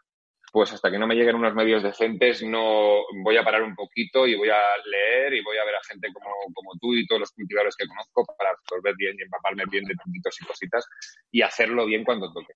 pues 0.52 0.70
hasta 0.72 0.90
que 0.90 0.98
no 0.98 1.06
me 1.06 1.14
lleguen 1.14 1.36
unos 1.36 1.54
medios 1.54 1.82
decentes 1.82 2.42
no 2.42 3.04
voy 3.24 3.36
a 3.38 3.42
parar 3.42 3.62
un 3.62 3.74
poquito 3.74 4.26
y 4.26 4.34
voy 4.34 4.50
a 4.50 4.60
leer 4.84 5.32
y 5.32 5.42
voy 5.42 5.56
a 5.56 5.64
ver 5.64 5.76
a 5.76 5.84
gente 5.88 6.08
como, 6.12 6.28
como 6.52 6.72
tú 6.78 6.94
y 6.94 7.06
todos 7.06 7.20
los 7.20 7.30
cultivadores 7.32 7.74
que 7.74 7.86
conozco 7.86 8.26
para 8.36 8.50
absorber 8.50 8.94
bien 8.96 9.16
y 9.18 9.22
empaparme 9.22 9.64
bien 9.70 9.84
de 9.84 9.94
truquitos 9.94 10.40
y 10.40 10.44
cositas 10.44 10.86
y 11.30 11.40
hacerlo 11.40 11.86
bien 11.86 12.04
cuando 12.04 12.30
toque. 12.32 12.52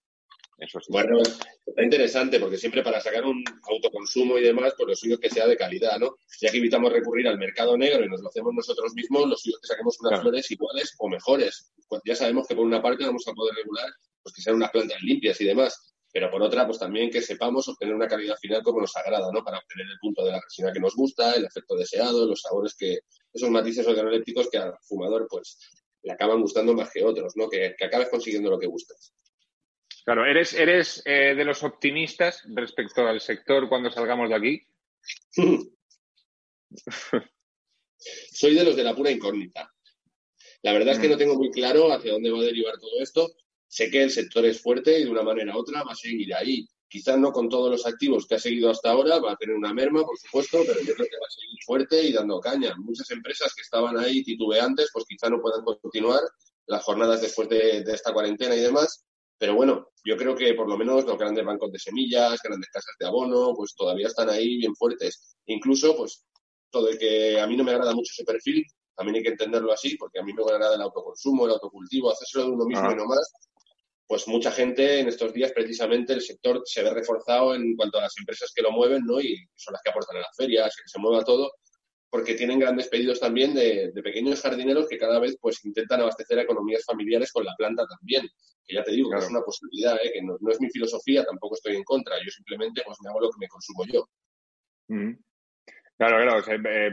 Eso 0.59 0.80
sí. 0.80 0.87
Bueno, 0.90 1.18
está 1.66 1.83
interesante 1.83 2.40
porque 2.40 2.56
siempre 2.56 2.83
para 2.83 3.00
sacar 3.00 3.25
un 3.25 3.42
autoconsumo 3.71 4.38
y 4.38 4.42
demás, 4.42 4.75
pues 4.76 4.88
lo 4.88 4.95
suyo 4.95 5.14
es 5.14 5.21
que 5.21 5.30
sea 5.30 5.47
de 5.47 5.56
calidad, 5.56 5.99
¿no? 5.99 6.16
Ya 6.40 6.50
que 6.50 6.59
evitamos 6.59 6.92
recurrir 6.92 7.28
al 7.28 7.38
mercado 7.38 7.76
negro 7.76 8.04
y 8.04 8.09
nos 8.09 8.23
lo 8.23 8.28
hacemos 8.28 8.54
nosotros 8.54 8.95
mismos, 8.95 9.28
lo 9.28 9.37
suyo 9.37 9.56
es 9.56 9.61
que 9.61 9.75
saquemos 9.75 9.99
unas 10.00 10.11
Claro. 10.12 10.23
flores 10.23 10.50
iguales 10.50 10.95
o 10.99 11.09
mejores. 11.11 11.73
Pues 11.88 12.00
ya 12.06 12.14
sabemos 12.16 12.47
que 12.49 12.54
por 12.56 12.64
una 12.64 12.80
parte 12.80 13.04
vamos 13.04 13.26
a 13.28 13.33
poder 13.35 13.54
regular 13.54 13.90
pues 14.26 14.35
que 14.35 14.42
sean 14.42 14.56
unas 14.56 14.73
plantas 14.73 15.00
limpias 15.02 15.40
y 15.40 15.45
demás, 15.45 15.95
pero 16.12 16.28
por 16.33 16.42
otra, 16.42 16.66
pues 16.66 16.80
también 16.80 17.11
que 17.11 17.23
sepamos 17.23 17.68
obtener 17.68 17.95
una 17.95 18.09
calidad 18.09 18.35
final 18.38 18.61
como 18.64 18.80
nos 18.80 18.97
agrada, 18.97 19.30
¿no? 19.33 19.45
Para 19.45 19.59
obtener 19.59 19.87
el 19.87 19.99
punto 20.00 20.25
de 20.25 20.33
la 20.33 20.40
resina 20.40 20.73
que 20.73 20.80
nos 20.80 20.97
gusta, 20.97 21.35
el 21.35 21.45
efecto 21.45 21.76
deseado, 21.76 22.26
los 22.26 22.40
sabores 22.40 22.75
que, 22.75 22.99
esos 23.33 23.50
matices 23.50 23.87
organolépticos 23.87 24.50
que 24.50 24.59
al 24.59 24.75
fumador, 24.83 25.28
pues, 25.30 25.61
le 26.02 26.12
acaban 26.12 26.40
gustando 26.40 26.75
más 26.75 26.90
que 26.90 27.04
otros, 27.04 27.35
¿no? 27.37 27.49
Que, 27.49 27.76
que 27.78 27.85
acabes 27.85 28.09
consiguiendo 28.09 28.50
lo 28.50 28.59
que 28.59 28.66
gustas. 28.66 29.14
Claro, 30.04 30.26
¿eres, 30.26 30.54
eres 30.54 31.02
eh, 31.04 31.37
de 31.37 31.45
los 31.45 31.62
optimistas 31.62 32.42
respecto 32.49 33.06
al 33.06 33.21
sector 33.21 33.68
cuando 33.68 33.92
salgamos 33.92 34.28
de 34.28 34.35
aquí? 34.35 34.66
Soy 38.33 38.54
de 38.54 38.64
los 38.64 38.75
de 38.75 38.83
la 38.83 38.97
pura 38.97 39.12
incógnita. 39.12 39.73
La 40.62 40.73
verdad 40.73 40.95
es 40.95 40.99
que 40.99 41.06
Mm. 41.09 41.11
no 41.11 41.16
tengo 41.16 41.35
muy 41.37 41.50
claro 41.50 41.92
hacia 41.92 42.12
dónde 42.12 42.30
va 42.30 42.40
a 42.40 42.45
derivar 42.45 42.76
todo 42.78 43.00
esto. 43.00 43.37
Sé 43.68 43.90
que 43.90 44.02
el 44.02 44.11
sector 44.11 44.44
es 44.44 44.61
fuerte 44.61 44.99
y 44.99 45.04
de 45.04 45.11
una 45.11 45.23
manera 45.23 45.56
u 45.56 45.61
otra 45.61 45.82
va 45.82 45.92
a 45.92 45.96
seguir 45.96 46.35
ahí. 46.35 46.66
Quizás 46.88 47.18
no 47.18 47.32
con 47.32 47.49
todos 47.49 47.70
los 47.70 47.87
activos 47.87 48.26
que 48.26 48.37
ha 48.37 48.38
seguido 48.38 48.70
hasta 48.70 48.90
ahora, 48.90 49.18
va 49.18 49.32
a 49.32 49.37
tener 49.37 49.56
una 49.56 49.75
merma, 49.75 50.04
por 50.04 50.16
supuesto, 50.18 50.58
pero 50.66 50.80
yo 50.80 50.94
creo 50.94 51.06
que 51.06 51.18
va 51.20 51.26
a 51.26 51.30
seguir 51.30 51.58
fuerte 51.66 52.02
y 52.02 52.12
dando 52.12 52.40
caña. 52.40 52.75
Muchas 52.78 53.11
empresas 53.11 53.52
que 53.54 53.62
estaban 53.62 53.99
ahí 53.99 54.23
titubeantes, 54.23 54.90
pues 54.92 55.04
quizá 55.08 55.28
no 55.28 55.40
puedan 55.40 55.64
continuar 55.64 56.20
las 56.66 56.85
jornadas 56.85 57.20
después 57.20 57.49
de, 57.49 57.82
de 57.82 57.92
esta 57.92 58.12
cuarentena 58.12 58.54
y 58.54 58.61
demás. 58.61 59.04
Pero 59.38 59.54
bueno, 59.54 59.88
yo 60.04 60.16
creo 60.16 60.35
que 60.35 60.54
por 60.54 60.68
lo 60.68 60.78
menos 60.78 61.04
los 61.04 61.18
grandes 61.18 61.44
bancos 61.44 61.70
de 61.70 61.78
semillas, 61.78 62.40
grandes 62.42 62.70
casas 62.70 62.94
de 62.99 63.06
abono, 63.06 63.52
pues 63.54 63.75
todavía 63.75 64.06
están 64.06 64.30
ahí 64.30 64.56
bien 64.56 64.75
fuertes. 64.75 65.37
Incluso, 65.46 65.96
pues, 65.96 66.25
todo 66.70 66.88
el 66.88 66.99
que 66.99 67.40
a 67.40 67.46
mí 67.46 67.56
no 67.56 67.64
me 67.64 67.73
agrada 67.73 67.94
mucho 67.94 68.12
ese 68.12 68.25
perfil, 68.25 68.64
también 68.96 69.16
hay 69.16 69.22
que 69.22 69.28
entenderlo 69.30 69.72
así, 69.72 69.96
porque 69.96 70.18
a 70.18 70.22
mí 70.22 70.32
me 70.32 70.42
agrada 70.42 70.74
el 70.74 70.80
autoconsumo, 70.82 71.46
el 71.46 71.52
autocultivo, 71.52 72.10
hacerlo 72.10 72.46
de 72.48 72.52
uno 72.56 72.64
mismo 72.64 72.88
Ah. 72.88 72.92
y 72.92 72.96
no 72.96 73.04
más. 73.06 73.32
Pues 74.08 74.28
mucha 74.28 74.52
gente 74.52 75.00
en 75.00 75.08
estos 75.08 75.32
días, 75.32 75.52
precisamente, 75.52 76.12
el 76.12 76.20
sector 76.22 76.62
se 76.64 76.82
ve 76.82 76.90
reforzado 76.94 77.54
en 77.56 77.74
cuanto 77.76 77.98
a 77.98 78.02
las 78.02 78.14
empresas 78.18 78.52
que 78.54 78.62
lo 78.62 78.70
mueven, 78.70 79.04
¿no? 79.04 79.20
Y 79.20 79.36
son 79.56 79.72
las 79.72 79.82
que 79.82 79.90
aportan 79.90 80.16
a 80.16 80.20
las 80.20 80.36
ferias, 80.36 80.74
que 80.76 80.88
se 80.88 80.98
mueva 81.00 81.24
todo, 81.24 81.50
porque 82.08 82.34
tienen 82.34 82.60
grandes 82.60 82.86
pedidos 82.88 83.18
también 83.18 83.52
de, 83.52 83.90
de 83.92 84.02
pequeños 84.02 84.40
jardineros 84.40 84.86
que 84.88 84.96
cada 84.96 85.18
vez 85.18 85.36
pues 85.40 85.64
intentan 85.64 86.00
abastecer 86.00 86.38
a 86.38 86.42
economías 86.42 86.84
familiares 86.84 87.32
con 87.32 87.44
la 87.44 87.54
planta 87.58 87.84
también. 87.86 88.28
Que 88.64 88.76
ya 88.76 88.84
te 88.84 88.92
digo, 88.92 89.08
que 89.10 89.14
Claro. 89.16 89.24
es 89.26 89.30
una 89.30 89.42
posibilidad, 89.42 89.96
¿eh? 90.02 90.12
que 90.14 90.22
no, 90.22 90.36
no 90.40 90.52
es 90.52 90.60
mi 90.60 90.70
filosofía, 90.70 91.24
tampoco 91.24 91.56
estoy 91.56 91.74
en 91.76 91.82
contra. 91.84 92.16
Yo 92.24 92.30
simplemente 92.30 92.82
pues 92.86 92.98
me 93.02 93.10
hago 93.10 93.20
lo 93.20 93.30
que 93.30 93.38
me 93.40 93.48
consumo 93.48 93.84
yo. 93.92 94.08
Mm. 94.88 95.12
Claro, 95.98 96.16
claro. 96.22 96.38
o 96.38 96.42
sea, 96.44 96.54
eh, 96.54 96.90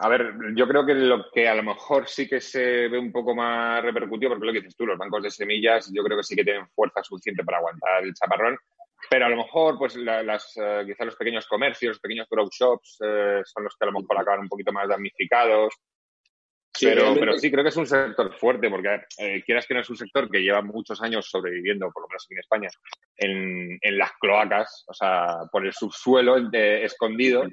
a 0.00 0.08
ver, 0.08 0.32
yo 0.54 0.68
creo 0.68 0.86
que 0.86 0.94
lo 0.94 1.30
que 1.32 1.48
a 1.48 1.54
lo 1.54 1.62
mejor 1.62 2.08
sí 2.08 2.28
que 2.28 2.40
se 2.40 2.88
ve 2.88 2.98
un 2.98 3.10
poco 3.12 3.34
más 3.34 3.82
repercutido, 3.82 4.30
porque 4.30 4.46
lo 4.46 4.52
que 4.52 4.60
dices 4.60 4.76
tú, 4.76 4.86
los 4.86 4.96
bancos 4.98 5.22
de 5.22 5.30
semillas, 5.30 5.90
yo 5.92 6.02
creo 6.04 6.16
que 6.16 6.22
sí 6.24 6.36
que 6.36 6.44
tienen 6.44 6.68
fuerza 6.68 7.02
suficiente 7.02 7.42
para 7.44 7.58
aguantar 7.58 8.04
el 8.04 8.14
chaparrón, 8.14 8.56
pero 9.10 9.26
a 9.26 9.28
lo 9.28 9.36
mejor, 9.36 9.76
pues 9.78 9.96
la- 9.96 10.22
las, 10.22 10.52
eh, 10.56 10.84
quizás 10.86 11.06
los 11.06 11.16
pequeños 11.16 11.46
comercios, 11.46 11.90
los 11.90 12.00
pequeños 12.00 12.28
grow 12.30 12.48
shops 12.50 12.98
eh, 13.04 13.42
son 13.44 13.64
los 13.64 13.76
que 13.76 13.84
a 13.84 13.90
lo 13.90 14.00
mejor 14.00 14.18
acaban 14.20 14.40
un 14.40 14.48
poquito 14.48 14.72
más 14.72 14.88
damnificados. 14.88 15.74
Sí, 16.78 16.86
pero, 16.86 17.14
pero 17.18 17.38
sí, 17.38 17.50
creo 17.50 17.62
que 17.64 17.70
es 17.70 17.76
un 17.76 17.86
sector 17.86 18.32
fuerte, 18.34 18.70
porque 18.70 19.00
eh, 19.18 19.42
quieras 19.44 19.66
que 19.66 19.74
no 19.74 19.80
es 19.80 19.90
un 19.90 19.96
sector 19.96 20.30
que 20.30 20.40
lleva 20.42 20.62
muchos 20.62 21.00
años 21.02 21.28
sobreviviendo, 21.28 21.90
por 21.90 22.02
lo 22.04 22.08
menos 22.08 22.24
aquí 22.24 22.34
en 22.34 22.40
España, 22.40 22.68
en, 23.16 23.78
en 23.80 23.98
las 23.98 24.12
cloacas, 24.20 24.84
o 24.86 24.94
sea, 24.94 25.38
por 25.50 25.66
el 25.66 25.72
subsuelo 25.72 26.36
eh, 26.52 26.84
escondido, 26.84 27.44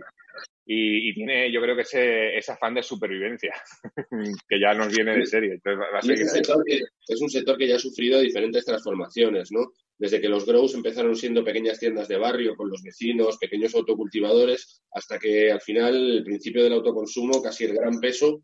y, 0.67 1.10
y 1.10 1.13
tiene, 1.13 1.51
yo 1.51 1.62
creo 1.62 1.75
que 1.75 1.84
ese, 1.84 2.38
ese 2.38 2.51
afán 2.51 2.74
de 2.74 2.84
supervivencia, 2.84 3.53
que 4.50 4.60
ya 4.60 4.74
nos 4.74 4.94
viene 4.94 5.15
de 5.17 5.25
serie. 5.25 5.53
Entonces 5.53 5.79
va- 5.79 5.91
va 5.91 5.98
a 5.98 6.00
es 6.01 6.22
un, 6.22 6.27
sector 6.27 6.63
que, 6.65 6.79
es 7.08 7.22
un 7.22 7.29
sector 7.29 7.58
que 7.58 7.67
ya 7.67 7.75
ha 7.75 7.79
sufrido 7.79 8.20
diferentes 8.20 8.65
transformaciones, 8.65 9.51
¿no? 9.51 9.72
Desde 9.98 10.20
que 10.20 10.27
los 10.27 10.46
grows 10.46 10.74
empezaron 10.74 11.15
siendo 11.15 11.44
pequeñas 11.44 11.79
tiendas 11.79 12.08
de 12.10 12.17
barrio 12.17 12.55
con 12.55 12.70
los 12.70 12.82
vecinos, 12.84 13.38
pequeños 13.38 13.74
autocultivadores, 13.75 14.84
hasta 14.91 15.17
que 15.20 15.51
al 15.51 15.62
final 15.62 15.96
el 16.17 16.24
principio 16.24 16.63
del 16.63 16.74
autoconsumo, 16.74 17.41
casi 17.41 17.65
el 17.65 17.75
gran 17.75 18.00
peso, 18.00 18.41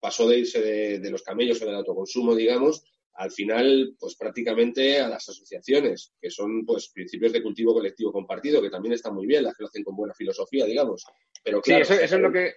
pasó 0.00 0.28
de 0.28 0.38
irse 0.38 0.60
de, 0.60 0.98
de 1.00 1.10
los 1.10 1.22
camellos 1.22 1.60
o 1.62 1.66
del 1.66 1.76
autoconsumo, 1.76 2.34
digamos, 2.34 2.82
al 3.18 3.32
final, 3.32 3.96
pues 3.98 4.14
prácticamente 4.16 5.00
a 5.00 5.08
las 5.08 5.28
asociaciones, 5.28 6.12
que 6.20 6.30
son 6.30 6.64
pues 6.64 6.90
principios 6.90 7.32
de 7.32 7.42
cultivo 7.42 7.74
colectivo 7.74 8.12
compartido, 8.12 8.62
que 8.62 8.70
también 8.70 8.92
están 8.92 9.12
muy 9.12 9.26
bien, 9.26 9.42
las 9.42 9.56
que 9.56 9.64
lo 9.64 9.68
hacen 9.68 9.82
con 9.82 9.96
buena 9.96 10.14
filosofía, 10.14 10.64
digamos. 10.66 11.04
Pero 11.42 11.58
Sí, 11.58 11.70
claro, 11.70 11.82
eso, 11.82 11.94
eso 11.94 12.14
es 12.14 12.22
lo 12.22 12.32
que... 12.32 12.54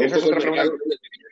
esa 0.00 0.16
es 0.16 0.24
otra 0.24 0.38
pregunta. 0.38 0.64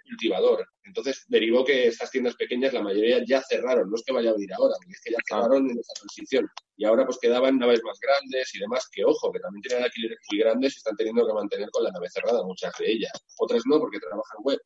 cultivador. 0.09 0.67
Entonces 0.83 1.25
derivó 1.29 1.65
que 1.65 1.87
estas 1.87 2.11
tiendas 2.11 2.35
pequeñas, 2.35 2.73
la 2.73 2.83
mayoría 2.83 3.23
ya 3.25 3.41
cerraron. 3.43 3.89
No 3.91 3.95
es 3.95 4.03
que 4.03 4.13
vaya 4.13 4.31
a 4.31 4.33
abrir 4.33 4.53
ahora, 4.55 4.75
es 4.91 5.01
que 5.05 5.13
ya 5.13 5.19
cerraron 5.29 5.71
en 5.71 5.79
esa 5.79 5.93
transición. 5.95 6.49
Y 6.77 6.85
ahora 6.85 7.05
pues 7.05 7.19
quedaban 7.21 7.59
naves 7.59 7.81
más 7.85 8.01
grandes 8.01 8.53
y 8.57 8.59
demás, 8.59 8.89
que 8.91 9.05
ojo, 9.05 9.31
que 9.31 9.39
también 9.39 9.63
tienen 9.63 9.85
alquileres 9.85 10.19
muy 10.33 10.41
grandes 10.41 10.75
y 10.75 10.79
están 10.79 10.97
teniendo 10.97 11.25
que 11.25 11.33
mantener 11.33 11.71
con 11.71 11.85
la 11.85 11.93
nave 11.93 12.09
cerrada, 12.11 12.43
muchas 12.43 12.73
de 12.77 12.91
ellas. 12.91 13.13
Otras 13.39 13.63
no, 13.67 13.79
porque 13.79 14.01
trabajan 14.01 14.41
web. 14.43 14.59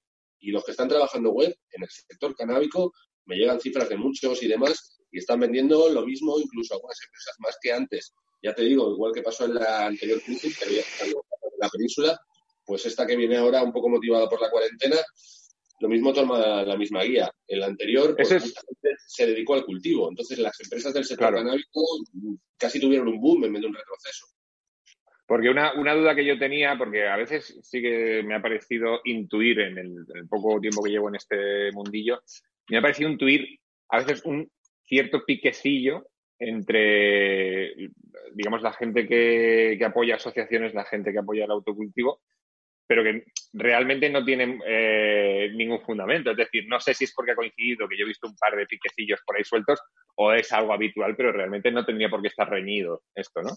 Y 0.42 0.50
los 0.50 0.64
que 0.64 0.72
están 0.72 0.88
trabajando 0.88 1.30
web 1.30 1.56
en 1.70 1.82
el 1.84 1.88
sector 1.88 2.34
canábico, 2.36 2.92
me 3.26 3.36
llegan 3.36 3.60
cifras 3.60 3.88
de 3.88 3.96
muchos 3.96 4.42
y 4.42 4.48
demás, 4.48 4.98
y 5.10 5.18
están 5.18 5.40
vendiendo 5.40 5.88
lo 5.88 6.04
mismo, 6.04 6.38
incluso 6.38 6.74
algunas 6.74 6.98
empresas 7.04 7.36
más 7.38 7.56
que 7.62 7.72
antes. 7.72 8.12
Ya 8.42 8.54
te 8.54 8.62
digo, 8.62 8.90
igual 8.92 9.12
que 9.14 9.22
pasó 9.22 9.44
en 9.44 9.54
la 9.54 9.86
anterior 9.86 10.20
crisis, 10.22 10.58
que 10.58 10.64
había 10.64 10.80
en 10.80 11.12
la 11.58 11.68
península, 11.68 12.20
pues 12.66 12.84
esta 12.86 13.06
que 13.06 13.16
viene 13.16 13.36
ahora 13.36 13.62
un 13.62 13.72
poco 13.72 13.88
motivada 13.88 14.28
por 14.28 14.40
la 14.40 14.50
cuarentena, 14.50 14.96
lo 15.80 15.88
mismo 15.88 16.12
toma 16.12 16.62
la 16.64 16.76
misma 16.76 17.02
guía. 17.04 17.30
En 17.46 17.60
la 17.60 17.66
anterior, 17.66 18.14
pues, 18.16 18.30
es- 18.32 18.54
se 19.06 19.26
dedicó 19.26 19.54
al 19.54 19.64
cultivo. 19.64 20.08
Entonces, 20.08 20.38
las 20.38 20.58
empresas 20.60 20.92
del 20.94 21.04
sector 21.04 21.28
Claro. 21.28 21.44
canábico 21.44 21.80
casi 22.56 22.80
tuvieron 22.80 23.08
un 23.08 23.20
boom 23.20 23.44
en 23.44 23.52
vez 23.52 23.62
de 23.62 23.68
un 23.68 23.74
retroceso. 23.74 24.26
Porque 25.32 25.48
una, 25.48 25.72
una 25.72 25.94
duda 25.94 26.14
que 26.14 26.26
yo 26.26 26.38
tenía, 26.38 26.76
porque 26.76 27.08
a 27.08 27.16
veces 27.16 27.58
sí 27.62 27.80
que 27.80 28.22
me 28.22 28.34
ha 28.34 28.42
parecido 28.42 29.00
intuir 29.04 29.60
en 29.60 29.78
el, 29.78 30.28
poco 30.28 30.60
tiempo 30.60 30.82
que 30.82 30.90
llevo 30.90 31.08
en 31.08 31.14
este 31.14 31.72
mundillo, 31.72 32.20
me 32.68 32.76
ha 32.76 32.82
parecido 32.82 33.08
intuir 33.08 33.58
a 33.88 34.00
veces 34.00 34.26
un 34.26 34.46
cierto 34.84 35.24
piquecillo 35.24 36.06
entre, 36.38 37.72
digamos, 38.34 38.60
la 38.60 38.74
gente 38.74 39.08
que, 39.08 39.76
que 39.78 39.84
apoya 39.86 40.16
asociaciones, 40.16 40.74
la 40.74 40.84
gente 40.84 41.12
que 41.12 41.20
apoya 41.20 41.46
el 41.46 41.50
autocultivo, 41.50 42.20
pero 42.86 43.02
que 43.02 43.24
realmente 43.54 44.10
no 44.10 44.26
tienen 44.26 44.60
eh, 44.66 45.50
ningún 45.54 45.80
fundamento. 45.80 46.32
Es 46.32 46.36
decir, 46.36 46.64
no 46.68 46.78
sé 46.78 46.92
si 46.92 47.04
es 47.04 47.14
porque 47.14 47.32
ha 47.32 47.36
coincidido 47.36 47.88
que 47.88 47.96
yo 47.96 48.04
he 48.04 48.08
visto 48.08 48.26
un 48.26 48.36
par 48.36 48.54
de 48.54 48.66
piquecillos 48.66 49.20
por 49.24 49.38
ahí 49.38 49.44
sueltos 49.44 49.80
o 50.16 50.30
es 50.34 50.52
algo 50.52 50.74
habitual, 50.74 51.16
pero 51.16 51.32
realmente 51.32 51.70
no 51.70 51.86
tendría 51.86 52.10
por 52.10 52.20
qué 52.20 52.28
estar 52.28 52.50
reñido 52.50 53.04
esto, 53.14 53.40
¿no? 53.40 53.52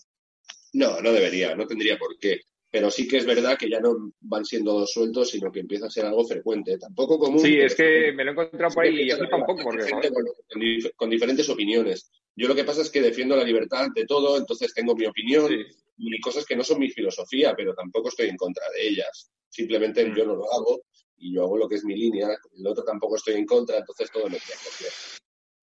No, 0.75 0.99
no 1.01 1.11
debería, 1.11 1.55
no 1.55 1.65
tendría 1.65 1.97
por 1.97 2.17
qué. 2.19 2.41
Pero 2.69 2.91
sí 2.91 3.07
que 3.07 3.17
es 3.17 3.25
verdad 3.25 3.57
que 3.57 3.69
ya 3.69 3.79
no 3.79 4.11
van 4.19 4.43
siendo 4.43 4.85
sueltos, 4.85 5.29
sino 5.29 5.49
que 5.51 5.61
empieza 5.61 5.85
a 5.85 5.89
ser 5.89 6.05
algo 6.05 6.25
frecuente. 6.25 6.77
Tampoco 6.77 7.17
común. 7.17 7.39
Sí, 7.39 7.57
es 7.57 7.73
que 7.73 8.11
me 8.11 8.25
lo 8.25 8.31
he 8.31 8.33
encontrado 8.33 8.73
por 8.73 8.83
ahí 8.83 8.93
y 9.01 9.05
Siempre 9.05 9.27
flipa 9.27 9.37
un 9.37 9.45
poco 9.45 9.63
porque, 9.63 9.83
gente 9.85 10.11
con, 10.11 10.23
con 10.25 10.61
dif- 10.61 10.91
con 10.95 11.09
diferentes 11.09 11.47
opiniones. 11.49 12.11
Yo 12.35 12.49
lo 12.49 12.55
que 12.55 12.65
pasa 12.65 12.81
es 12.81 12.89
que 12.89 13.01
defiendo 13.01 13.37
la 13.37 13.45
libertad 13.45 13.83
ante 13.85 14.05
todo, 14.05 14.37
entonces 14.37 14.73
tengo 14.73 14.93
mi 14.93 15.05
opinión 15.05 15.47
sí. 15.47 15.63
y 15.97 16.19
cosas 16.19 16.45
que 16.45 16.57
no 16.57 16.63
son 16.65 16.79
mi 16.79 16.89
filosofía, 16.89 17.53
pero 17.55 17.73
tampoco 17.73 18.09
estoy 18.09 18.27
en 18.27 18.35
contra 18.35 18.65
de 18.75 18.85
ellas. 18.89 19.31
Simplemente 19.47 20.03
Mm. 20.05 20.15
yo 20.15 20.25
no 20.25 20.35
lo 20.35 20.51
hago 20.51 20.81
y 21.17 21.33
yo 21.33 21.43
hago 21.43 21.57
lo 21.57 21.69
que 21.69 21.75
es 21.75 21.85
mi 21.85 21.95
línea, 21.95 22.27
el 22.57 22.67
otro 22.67 22.83
tampoco 22.83 23.15
estoy 23.15 23.35
en 23.35 23.45
contra, 23.45 23.77
entonces 23.77 24.11
todo 24.11 24.25
me 24.25 24.37
queda. 24.37 24.91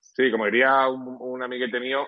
Sí, 0.01 0.31
como 0.31 0.47
diría 0.47 0.89
un, 0.89 1.17
un 1.21 1.43
amiguete 1.43 1.79
mío, 1.79 2.07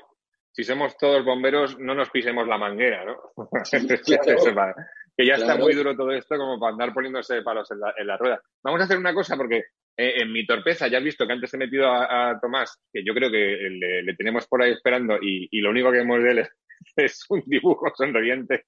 si 0.54 0.62
somos 0.64 0.96
todos 0.96 1.24
bomberos, 1.24 1.78
no 1.78 1.94
nos 1.94 2.10
pisemos 2.10 2.46
la 2.46 2.58
manguera, 2.58 3.04
¿no? 3.04 3.16
Claro. 4.06 4.74
que 5.16 5.26
ya 5.26 5.34
está 5.34 5.46
Claro. 5.46 5.64
muy 5.64 5.74
duro 5.74 5.96
todo 5.96 6.12
esto 6.12 6.36
como 6.36 6.58
para 6.58 6.72
andar 6.72 6.94
poniéndose 6.94 7.42
palos 7.42 7.70
en 7.70 7.80
la, 7.80 7.94
en 7.96 8.06
la 8.06 8.16
rueda. 8.16 8.40
Vamos 8.62 8.80
a 8.80 8.84
hacer 8.84 8.98
una 8.98 9.12
cosa 9.14 9.36
porque 9.36 9.58
eh, 9.96 10.14
en 10.22 10.32
mi 10.32 10.46
torpeza, 10.46 10.88
ya 10.88 10.98
has 10.98 11.04
visto 11.04 11.26
que 11.26 11.32
antes 11.32 11.52
he 11.54 11.58
metido 11.58 11.88
a, 11.90 12.30
a 12.30 12.40
Tomás, 12.40 12.80
que 12.92 13.04
yo 13.04 13.14
creo 13.14 13.30
que 13.30 13.38
le, 13.70 14.02
le 14.02 14.14
tenemos 14.16 14.46
por 14.46 14.62
ahí 14.62 14.72
esperando 14.72 15.16
y, 15.20 15.48
y 15.50 15.60
lo 15.60 15.70
único 15.70 15.90
que 15.92 15.98
vemos 15.98 16.22
de 16.22 16.30
él 16.30 16.38
es, 16.38 16.50
es 16.96 17.24
un 17.30 17.42
dibujo 17.46 17.92
sonriente 17.94 18.64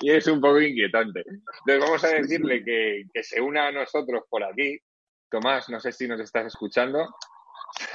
y 0.00 0.10
es 0.10 0.26
un 0.28 0.40
poco 0.40 0.60
inquietante. 0.60 1.20
Entonces 1.20 1.80
vamos 1.80 2.04
a 2.04 2.08
decirle 2.08 2.64
que, 2.64 3.04
que 3.12 3.22
se 3.22 3.40
una 3.40 3.66
a 3.68 3.72
nosotros 3.72 4.22
por 4.28 4.42
aquí. 4.44 4.78
Tomás, 5.30 5.68
no 5.68 5.78
sé 5.78 5.92
si 5.92 6.08
nos 6.08 6.20
estás 6.20 6.46
escuchando. 6.46 7.06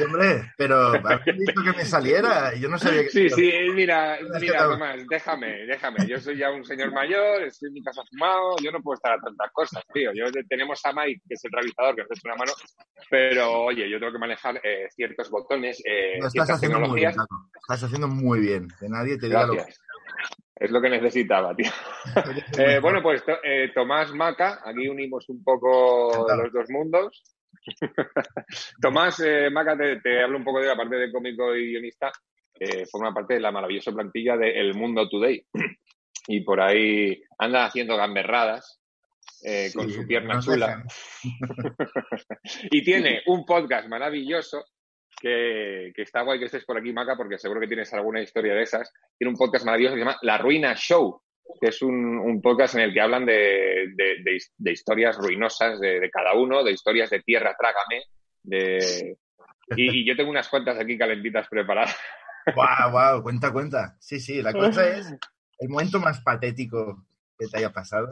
Hombre, 0.06 0.52
pero 0.58 0.88
habéis 0.88 1.38
visto 1.38 1.62
que 1.64 1.72
me 1.78 1.86
saliera. 1.86 2.54
Yo 2.56 2.70
no 2.70 2.78
sabía 2.78 3.04
que. 3.04 3.10
Sí, 3.10 3.30
sí, 3.30 3.52
mira, 3.74 4.18
que 4.18 4.40
mira, 4.40 4.60
Tomás, 4.70 5.00
déjame, 5.10 5.66
déjame. 5.66 6.06
Yo 6.08 6.20
soy 6.20 6.38
ya 6.38 6.52
un 6.52 6.64
señor 6.64 6.92
mayor, 6.92 7.44
estoy 7.44 7.68
en 7.68 7.74
mi 7.74 7.84
casa 7.84 8.02
fumado, 8.10 8.56
yo 8.64 8.72
no 8.72 8.82
puedo 8.82 8.96
estar 8.96 9.14
a 9.14 9.22
tantas 9.22 9.52
cosas, 9.52 9.84
tío. 9.94 10.12
Yo 10.14 10.26
tenemos 10.48 10.80
a 10.86 10.94
Mike, 10.94 11.22
que 11.28 11.34
es 11.34 11.44
el 11.46 11.52
realizador, 11.52 11.96
que 11.96 12.02
nos 12.04 12.12
echa 12.12 12.22
una 12.30 12.36
mano, 12.36 12.52
pero 13.10 13.64
oye, 13.64 13.90
yo 13.90 14.00
tengo 14.00 14.12
que 14.14 14.20
manejar 14.20 14.60
eh, 14.64 14.88
ciertos 14.92 15.30
botones, 15.30 15.82
eh, 15.86 16.20
Lo 16.20 16.28
estás 16.28 16.50
haciendo 16.52 16.80
muy 16.80 17.00
bien, 17.00 17.12
tecnologías. 17.12 17.16
Paco. 17.16 17.50
Estás 17.62 17.84
haciendo 17.84 18.08
muy 18.08 18.40
bien. 18.40 18.68
Que 18.80 18.90
nadie 18.90 19.18
te 19.18 19.28
diga 19.28 19.46
lo 19.48 19.54
Gracias. 19.56 19.80
Es 20.56 20.72
lo 20.72 20.80
que 20.82 20.90
necesitaba, 20.90 21.56
tío. 21.56 21.72
que. 22.14 22.14
Eh, 22.76 22.80
bueno, 22.80 23.02
pues 23.02 23.24
to- 23.26 23.40
Tomás 23.74 24.14
Maca, 24.14 24.62
aquí 24.64 24.88
unimos 24.88 25.28
un 25.30 25.44
poco 25.44 26.26
los 26.38 26.54
dos 26.54 26.70
mundos. 26.70 27.24
Tomás 28.82 29.20
eh, 29.22 29.50
Maca, 29.50 29.78
te, 29.78 30.00
te 30.02 30.24
hablo 30.24 30.38
un 30.38 30.44
poco 30.44 30.60
de 30.60 30.68
la 30.68 30.76
parte 30.76 30.96
de 30.96 31.12
cómico 31.12 31.56
y 31.56 31.72
guionista, 31.72 32.12
eh, 32.60 32.86
forma 32.86 33.14
parte 33.14 33.36
de 33.36 33.40
la 33.40 33.52
maravillosa 33.52 33.92
plantilla 33.92 34.38
de 34.38 34.60
El 34.60 34.74
Mundo 34.76 35.08
Today. 35.10 35.46
Y 36.26 36.40
por 36.40 36.62
ahí 36.62 37.22
anda 37.38 37.66
haciendo 37.66 37.98
gamberradas 37.98 38.80
eh, 39.44 39.72
con 39.76 39.92
su 39.92 40.08
pierna 40.08 40.40
chula. 40.40 40.82
y 42.72 42.82
tiene 42.82 43.24
un 43.26 43.46
podcast 43.46 43.90
maravilloso 43.90 44.64
que, 45.20 45.92
que 45.94 46.02
está 46.02 46.22
guay 46.22 46.40
que 46.40 46.46
estés 46.46 46.64
por 46.64 46.78
aquí, 46.78 46.94
Maca, 46.94 47.18
porque 47.18 47.38
seguro 47.38 47.60
que 47.60 47.68
tienes 47.68 47.94
alguna 47.94 48.22
historia 48.22 48.54
de 48.54 48.64
esas. 48.64 48.90
Tiene 49.18 49.32
un 49.32 49.38
podcast 49.38 49.66
maravilloso 49.66 49.96
que 49.96 50.00
se 50.00 50.06
llama 50.06 50.20
La 50.22 50.38
Ruina 50.38 50.76
Show, 50.76 51.23
que 51.62 51.68
es 51.70 51.82
un, 51.82 52.18
un 52.20 52.42
podcast 52.42 52.76
en 52.76 52.82
el 52.82 52.94
que 52.94 53.02
hablan 53.02 53.26
de, 53.26 53.88
de- 53.96 54.24
de 54.24 54.36
his- 54.36 54.54
de 54.58 54.72
historias 54.72 55.18
ruinosas 55.18 55.80
de, 55.80 56.10
cada 56.12 56.34
uno, 56.34 56.64
de 56.64 56.72
historias 56.72 57.10
de 57.10 57.22
tierra, 57.22 57.56
trágame. 57.58 58.04
De... 58.44 59.18
Y, 59.76 60.02
y 60.02 60.06
yo 60.06 60.16
tengo 60.16 60.30
unas 60.30 60.50
cuantas 60.50 60.78
aquí 60.80 60.98
calentitas 60.98 61.48
preparadas. 61.48 61.96
Guau, 62.54 62.92
guau, 62.92 63.24
cuenta, 63.24 63.52
cuenta. 63.54 63.96
Sí, 64.00 64.20
sí, 64.20 64.42
la 64.42 64.52
cosa 64.52 64.88
es 64.98 65.14
el 65.60 65.70
momento 65.70 66.00
más 66.00 66.20
patético 66.22 67.06
que 67.38 67.48
te 67.48 67.58
haya 67.58 67.72
pasado. 67.72 68.10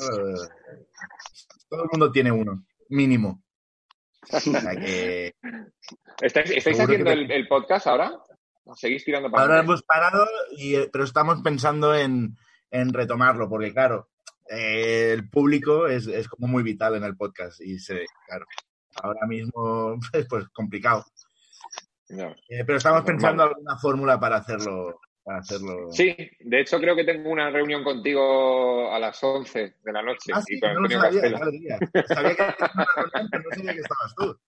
Todo 1.69 1.83
el 1.83 1.89
mundo 1.91 2.11
tiene 2.11 2.31
uno, 2.31 2.63
mínimo. 2.89 3.43
O 4.31 4.39
sea 4.39 4.75
que 4.75 5.33
¿Estáis, 6.21 6.65
haciendo 6.65 7.05
que 7.05 7.11
el, 7.13 7.31
el 7.31 7.47
podcast 7.47 7.87
ahora? 7.87 8.11
¿Seguís 8.75 9.03
tirando 9.03 9.29
para 9.31 9.43
ahora 9.43 9.59
hemos 9.61 9.81
parado, 9.83 10.25
y, 10.55 10.75
eh, 10.75 10.89
pero 10.93 11.03
estamos 11.03 11.41
pensando 11.41 11.95
en, 11.95 12.37
en 12.71 12.93
retomarlo, 12.93 13.47
porque 13.49 13.71
claro, 13.73 14.09
eh, 14.49 15.11
el 15.13 15.29
público 15.29 15.87
es, 15.87 16.07
es 16.07 16.27
como 16.27 16.47
muy 16.47 16.63
vital 16.63 16.95
en 16.95 17.03
el 17.03 17.15
podcast 17.15 17.61
y 17.61 17.77
se, 17.79 18.05
claro, 18.27 18.45
ahora 18.95 19.25
mismo 19.27 19.97
es 20.13 20.27
pues 20.27 20.47
complicado. 20.49 21.05
No. 22.09 22.31
Eh, 22.49 22.63
pero 22.65 22.77
estamos 22.77 23.01
Normal. 23.01 23.15
pensando 23.15 23.43
alguna 23.43 23.77
fórmula 23.77 24.19
para 24.19 24.37
hacerlo. 24.37 24.99
Para 25.23 25.37
hacerlo. 25.37 25.91
Sí, 25.91 26.15
de 26.39 26.61
hecho 26.61 26.79
creo 26.79 26.95
que 26.95 27.03
tengo 27.03 27.29
una 27.29 27.51
reunión 27.51 27.83
contigo 27.83 28.91
a 28.91 28.97
las 28.99 29.23
11 29.23 29.75
de 29.83 29.93
la 29.93 30.01
noche 30.01 30.31
Ah, 30.33 30.41
y 30.47 30.55
sí, 30.55 30.59
con 30.59 30.73
no 30.73 30.79
Antonio 30.79 30.99
sabía, 30.99 31.21
que 31.21 31.29
tenías 31.29 31.41
una 31.41 31.51
reunión, 31.51 31.79
pero 33.31 33.43
no 33.43 33.55
sabía 33.55 33.73
que 33.73 33.79
estabas 33.79 34.15
tú. 34.17 34.39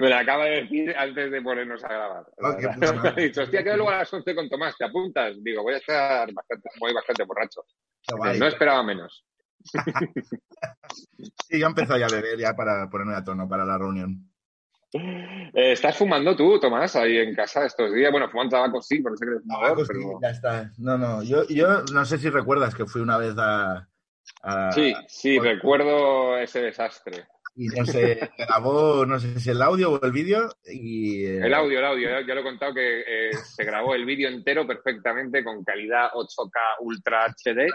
Me 0.00 0.08
la 0.08 0.20
acaba 0.20 0.44
de 0.46 0.62
decir 0.62 0.94
antes 0.96 1.30
de 1.30 1.42
ponernos 1.42 1.82
a 1.84 1.88
grabar. 1.88 2.24
Oh, 2.38 2.56
qué 2.58 2.68
puta 2.74 2.92
Me 2.92 3.08
ha 3.08 3.12
dicho, 3.12 3.42
hostia, 3.42 3.62
quedo 3.62 3.76
luego 3.76 3.90
a 3.90 3.98
las 3.98 4.12
11 4.12 4.34
con 4.34 4.48
Tomás, 4.48 4.76
¿te 4.76 4.84
apuntas? 4.84 5.36
Digo, 5.42 5.62
voy 5.62 5.74
a 5.74 5.78
estar 5.78 6.32
bastante, 6.32 6.68
voy 6.78 6.92
bastante 6.92 7.24
borracho. 7.24 7.64
Qué 8.02 8.14
guay. 8.14 8.38
No 8.38 8.46
esperaba 8.46 8.82
menos. 8.82 9.24
Sí, 11.48 11.58
yo 11.58 11.66
he 11.66 11.68
empezado 11.68 11.98
ya 11.98 12.06
a 12.06 12.10
beber 12.10 12.38
ya 12.38 12.54
para 12.54 12.88
ponerme 12.88 13.14
a 13.14 13.24
tono 13.24 13.48
para 13.48 13.64
la 13.64 13.76
reunión. 13.78 14.30
Eh, 14.92 15.72
¿Estás 15.72 15.96
fumando 15.96 16.34
tú, 16.36 16.58
Tomás, 16.58 16.96
ahí 16.96 17.18
en 17.18 17.34
casa 17.34 17.66
estos 17.66 17.92
días? 17.92 18.10
Bueno, 18.10 18.28
fumando 18.30 18.56
tabaco 18.56 18.80
sí, 18.80 19.00
por 19.00 19.12
eso 19.12 19.20
que 19.24 19.30
eres 19.32 19.42
fumador, 19.42 19.78
sí, 19.80 19.84
pero... 19.88 20.18
ya 20.22 20.30
está. 20.30 20.72
No, 20.78 20.96
no, 20.98 21.22
yo, 21.22 21.46
yo 21.48 21.82
no 21.92 22.04
sé 22.04 22.18
si 22.18 22.30
recuerdas 22.30 22.74
que 22.74 22.86
fui 22.86 23.00
una 23.02 23.18
vez 23.18 23.34
a... 23.38 23.88
a- 24.42 24.72
Sí, 24.72 24.94
sí, 25.08 25.38
recuerdo 25.38 26.38
ese 26.38 26.62
desastre. 26.62 27.26
Y 27.60 27.66
no 27.68 27.84
sé, 27.84 28.30
grabó, 28.38 29.04
no 29.04 29.18
sé 29.18 29.40
si 29.40 29.50
el 29.50 29.60
audio 29.60 29.90
o 29.94 30.00
el 30.04 30.12
vídeo 30.12 30.48
y... 30.64 31.24
eh, 31.24 31.40
El 31.44 31.54
audio, 31.54 31.80
el 31.80 31.84
audio, 31.86 32.08
ya, 32.24 32.34
lo 32.34 32.40
he 32.40 32.44
contado 32.44 32.72
que 32.72 33.00
eh, 33.00 33.30
se 33.34 33.64
grabó 33.64 33.96
el 33.96 34.04
vídeo 34.04 34.28
entero 34.28 34.64
perfectamente 34.64 35.42
con 35.42 35.64
calidad 35.64 36.10
8K 36.14 36.52
Ultra 36.80 37.24
HD, 37.26 37.66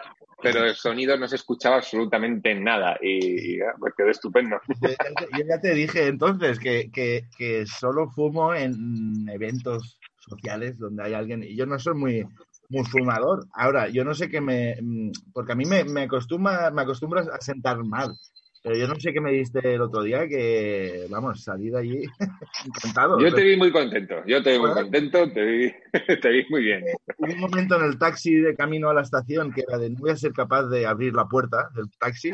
pero 0.41 0.63
el 0.63 0.73
sonido 0.75 1.17
no 1.17 1.27
se 1.27 1.35
escuchaba 1.35 1.75
absolutamente 1.75 2.55
nada 2.55 2.97
y, 3.01 3.55
y, 3.57 3.61
ah, 3.61 3.73
pues 3.77 3.93
quedó 3.97 4.09
estupendo. 4.09 4.55
Yo 4.81 5.43
ya 5.45 5.59
te- 5.59 5.73
dije 5.73 6.07
entonces 6.07 6.59
que, 6.59 6.89
que, 6.89 7.25
que 7.37 7.65
solo 7.65 8.09
fumo 8.09 8.55
en 8.55 9.27
eventos 9.29 9.99
sociales 10.17 10.77
donde 10.79 11.03
hay 11.03 11.13
alguien. 11.13 11.43
Y 11.43 11.57
yo 11.57 11.65
no 11.65 11.77
soy 11.77 11.95
muy, 11.95 12.25
muy 12.69 12.85
fumador. 12.85 13.45
Ahora, 13.53 13.89
yo 13.89 14.05
no 14.05 14.13
sé 14.13 14.29
qué 14.29 14.39
me. 14.39 14.77
mm, 14.81 15.11
Porque 15.33 15.51
a 15.51 15.55
mí 15.55 15.65
me, 15.65 15.83
me, 15.83 16.03
acostumbra, 16.03 16.71
me 16.71 16.83
acostumbras 16.83 17.27
a 17.27 17.41
sentar 17.41 17.83
mal. 17.83 18.15
Pero 18.63 18.77
yo 18.77 18.87
no 18.87 18.95
sé 18.97 19.11
qué 19.11 19.19
me 19.19 19.33
diste 19.33 19.75
el 19.75 19.81
otro 19.81 20.03
día 20.03 20.25
que, 20.25 21.05
vamos, 21.09 21.43
salí 21.43 21.69
de 21.69 21.79
allí 21.79 22.03
encantado. 22.65 23.19
Yo 23.19 23.33
te 23.33 23.43
vi 23.43 23.57
muy 23.57 23.73
contento, 23.73 24.15
yo 24.25 24.41
te 24.41 24.53
vi 24.53 24.59
muy 24.59 24.71
contento, 24.71 25.29
te 25.33 25.43
vi, 25.43 25.73
te 26.21 26.29
vi 26.29 26.45
muy 26.49 26.63
bien. 26.63 26.85
Hubo 27.17 27.33
un 27.33 27.39
momento 27.41 27.75
en 27.75 27.83
el 27.83 27.99
taxi 27.99 28.35
de 28.35 28.55
camino 28.55 28.89
a 28.89 28.93
la 28.93 29.01
estación 29.01 29.51
que 29.51 29.65
era 29.67 29.77
de 29.77 29.89
no 29.89 29.99
voy 29.99 30.11
a 30.11 30.15
ser 30.15 30.31
capaz 30.31 30.67
de 30.67 30.85
abrir 30.85 31.13
la 31.13 31.27
puerta 31.27 31.69
del 31.75 31.91
taxi, 31.99 32.31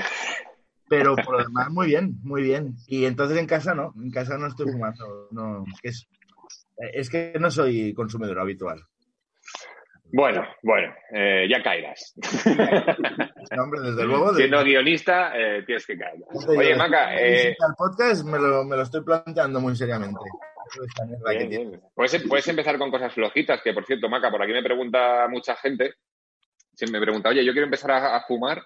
pero 0.88 1.16
por 1.16 1.40
lo 1.40 1.44
demás 1.44 1.72
muy 1.72 1.88
bien, 1.88 2.20
muy 2.22 2.44
bien. 2.44 2.76
Y 2.86 3.06
entonces 3.06 3.40
en 3.40 3.48
casa 3.48 3.74
no, 3.74 3.92
en 3.96 4.12
casa 4.12 4.38
no 4.38 4.46
estoy 4.46 4.72
fumando, 4.72 5.30
no, 5.32 5.64
es 5.66 5.82
que 5.82 5.90
es, 5.90 6.08
es 6.94 7.10
que 7.10 7.34
no 7.40 7.50
soy 7.50 7.96
consumidor 7.96 8.40
habitual. 8.40 8.84
Bueno, 10.12 10.44
bueno, 10.64 10.94
eh, 11.14 11.48
ya 11.50 11.62
caerás. 11.62 12.16
No, 13.56 13.64
hombre, 13.64 13.82
desde 13.82 14.04
luego. 14.06 14.34
Siendo 14.36 14.64
guionista, 14.64 15.32
eh, 15.36 15.64
tienes 15.66 15.86
que 15.86 15.98
caer. 15.98 16.20
Oye, 16.48 16.76
Maca, 16.76 17.20
eh, 17.20 17.50
el 17.50 17.76
podcast 17.76 18.24
me 18.24 18.38
lo, 18.38 18.64
me 18.64 18.76
lo 18.76 18.84
estoy 18.84 19.02
planteando 19.04 19.60
muy 19.60 19.76
seriamente. 19.76 20.20
Bien, 21.30 21.50
bien. 21.50 21.82
Puedes, 21.96 22.24
puedes 22.28 22.48
empezar 22.48 22.78
con 22.78 22.92
cosas 22.92 23.12
flojitas, 23.14 23.62
que 23.64 23.74
por 23.74 23.86
cierto, 23.86 24.08
Maca, 24.08 24.30
por 24.30 24.44
aquí 24.44 24.52
me 24.52 24.62
pregunta 24.62 25.28
mucha 25.30 25.56
gente, 25.56 25.96
siempre 26.76 27.00
me 27.00 27.06
pregunta, 27.06 27.30
oye, 27.30 27.44
yo 27.44 27.54
quiero 27.54 27.66
empezar 27.66 27.92
a, 27.92 28.16
a 28.18 28.22
fumar 28.22 28.62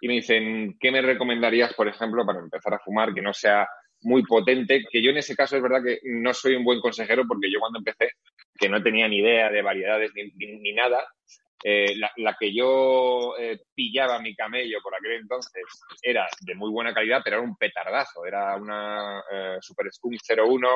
y 0.00 0.08
me 0.08 0.14
dicen, 0.14 0.76
¿qué 0.80 0.90
me 0.90 1.00
recomendarías, 1.00 1.74
por 1.74 1.86
ejemplo, 1.86 2.26
para 2.26 2.40
empezar 2.40 2.74
a 2.74 2.80
fumar 2.80 3.14
que 3.14 3.22
no 3.22 3.32
sea 3.32 3.68
muy 4.02 4.24
potente? 4.24 4.82
Que 4.90 5.02
yo 5.02 5.10
en 5.10 5.18
ese 5.18 5.36
caso 5.36 5.56
es 5.56 5.62
verdad 5.62 5.82
que 5.84 6.00
no 6.04 6.34
soy 6.34 6.56
un 6.56 6.64
buen 6.64 6.80
consejero 6.80 7.24
porque 7.26 7.50
yo 7.50 7.60
cuando 7.60 7.78
empecé, 7.78 8.10
que 8.58 8.68
no 8.68 8.82
tenía 8.82 9.08
ni 9.08 9.18
idea 9.18 9.50
de 9.50 9.62
variedades 9.62 10.12
ni, 10.14 10.24
ni- 10.34 10.58
ni 10.60 10.72
nada, 10.72 11.04
eh, 11.62 11.94
la, 11.96 12.10
la 12.16 12.36
que 12.38 12.54
yo 12.54 13.34
eh, 13.38 13.58
pillaba 13.74 14.18
mi 14.20 14.34
camello 14.34 14.78
por 14.82 14.94
aquel 14.94 15.12
entonces 15.12 15.62
era 16.02 16.28
de 16.42 16.54
muy 16.54 16.70
buena 16.70 16.92
calidad, 16.92 17.22
pero 17.24 17.36
era 17.38 17.44
un 17.46 17.56
petardazo. 17.56 18.24
Era 18.26 18.54
una 18.56 19.22
eh, 19.32 19.56
Super 19.60 19.90
Skunk 19.90 20.20
01 20.28 20.68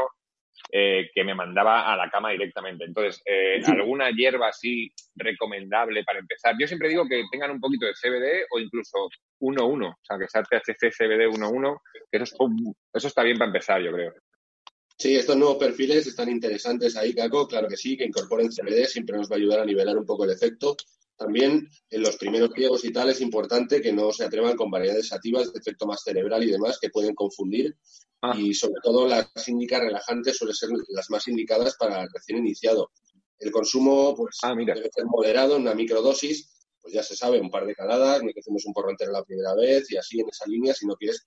eh, 0.73 1.11
que 1.15 1.23
me 1.25 1.35
mandaba 1.35 1.93
a 1.93 1.97
la 1.97 2.11
cama 2.11 2.31
directamente. 2.31 2.85
Entonces, 2.85 3.23
eh, 3.27 3.61
alguna 3.67 4.11
hierba 4.11 4.49
así 4.49 4.91
recomendable 5.15 6.03
para 6.05 6.19
empezar. 6.21 6.55
Yo 6.59 6.67
siempre 6.67 6.89
digo 6.89 7.07
que 7.07 7.23
tengan 7.31 7.51
un 7.51 7.61
poquito 7.61 7.87
de 7.87 7.95
CBD 7.95 8.47
o 8.51 8.59
incluso 8.59 9.09
1-1, 9.41 9.91
o 9.91 9.97
sea, 10.03 10.19
que 10.19 10.27
sea 10.29 10.43
THC 10.43 10.91
CBD 10.91 11.29
1-1, 11.29 11.77
que 12.11 12.17
eso, 12.19 12.25
es- 12.25 12.75
eso 12.95 13.07
está 13.09 13.23
bien 13.23 13.37
para 13.39 13.49
empezar, 13.51 13.81
yo 13.83 13.93
creo. 13.93 14.13
Sí, 15.01 15.15
estos 15.15 15.37
nuevos 15.37 15.59
perfiles 15.59 16.07
están 16.09 16.29
interesantes 16.29 16.97
ahí, 16.97 17.15
Caco. 17.15 17.47
Claro 17.47 17.69
que 17.69 17.77
sí, 17.77 17.97
que 17.97 18.05
incorporen 18.05 18.51
CBD 18.51 18.85
siempre 18.87 19.17
nos 19.17 19.31
va 19.31 19.37
a 19.37 19.39
ayudar 19.39 19.61
a 19.61 19.65
nivelar 19.65 19.97
un 19.97 20.05
poco 20.05 20.25
el 20.25 20.31
efecto. 20.31 20.77
También 21.17 21.69
en 21.91 22.03
los 22.03 22.17
primeros 22.17 22.51
pliegos 22.51 22.85
y 22.85 22.93
tal 22.93 23.09
es 23.11 23.21
importante 23.21 23.81
que 23.81 23.93
no 23.93 24.13
se 24.13 24.25
atrevan 24.25 24.57
con 24.57 24.71
variedades 24.71 25.09
sativas 25.09 25.53
de 25.53 25.61
efecto 25.61 25.87
más 25.87 26.03
cerebral 26.03 26.43
y 26.43 26.51
demás 26.51 26.79
que 26.81 26.91
pueden 26.91 27.15
confundir. 27.15 27.77
Ah. 28.23 28.35
Y 28.37 28.55
sobre 28.55 28.81
todo 28.83 29.07
las 29.07 29.29
índicas 29.47 29.81
relajantes 29.81 30.37
suelen 30.37 30.57
ser 30.57 30.71
las 30.89 31.09
más 31.11 31.29
indicadas 31.29 31.77
para 31.77 32.03
el 32.03 32.09
recién 32.13 32.39
iniciado. 32.39 32.91
El 33.39 33.53
consumo 33.53 34.17
pues 34.17 34.39
Ah, 34.43 34.57
mira. 34.57 34.75
debe 34.75 34.91
ser 34.93 35.05
moderado 35.07 35.55
en 35.57 35.63
una 35.63 35.75
microdosis, 35.75 36.67
pues 36.83 36.93
ya 36.93 37.05
se 37.05 37.15
sabe, 37.15 37.41
un 37.41 37.51
par 37.51 37.67
de 37.67 37.75
caladas, 37.77 38.21
no 38.25 38.33
que 38.33 38.41
hacemos 38.41 38.67
un 38.67 38.73
porro 38.73 38.91
entero 38.91 39.13
la 39.13 39.23
primera 39.25 39.55
vez 39.55 39.89
y 39.93 39.97
así 39.97 40.19
en 40.19 40.29
esa 40.29 40.45
línea 40.47 40.75
si 40.75 40.87
no 40.87 40.97
quieres 40.97 41.25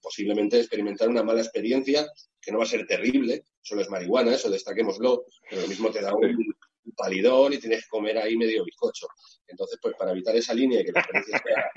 posiblemente 0.00 0.58
experimentar 0.58 1.08
una 1.08 1.22
mala 1.22 1.40
experiencia 1.40 2.06
que 2.40 2.52
no 2.52 2.58
va 2.58 2.64
a 2.64 2.68
ser 2.68 2.86
terrible, 2.86 3.44
solo 3.60 3.82
es 3.82 3.90
marihuana, 3.90 4.34
eso 4.34 4.50
destaquémoslo, 4.50 5.24
pero 5.48 5.62
lo 5.62 5.68
mismo 5.68 5.90
te 5.90 6.00
da 6.00 6.14
un, 6.14 6.24
un 6.26 6.92
palidón 6.96 7.52
y 7.52 7.58
tienes 7.58 7.82
que 7.82 7.88
comer 7.88 8.18
ahí 8.18 8.36
medio 8.36 8.64
bizcocho. 8.64 9.06
Entonces, 9.46 9.78
pues 9.80 9.94
para 9.98 10.12
evitar 10.12 10.34
esa 10.36 10.54
línea 10.54 10.80
y 10.80 10.84
que 10.84 10.92
la 10.92 11.00
experiencia 11.00 11.38
sea 11.38 11.70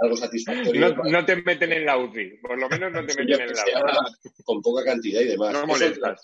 algo 0.00 0.16
satisfactorio, 0.16 0.94
No, 0.94 1.02
no 1.04 1.24
te 1.24 1.36
meten 1.42 1.72
en 1.72 1.84
la 1.84 1.98
UCI, 1.98 2.38
por 2.40 2.58
lo 2.58 2.68
menos 2.68 2.92
no 2.92 3.04
te 3.04 3.14
meten 3.18 3.40
en 3.40 3.54
la 3.54 4.00
UCI. 4.22 4.42
con 4.44 4.62
poca 4.62 4.84
cantidad 4.84 5.20
y 5.20 5.26
demás. 5.26 5.52
No 5.52 5.66
molestas. 5.66 6.20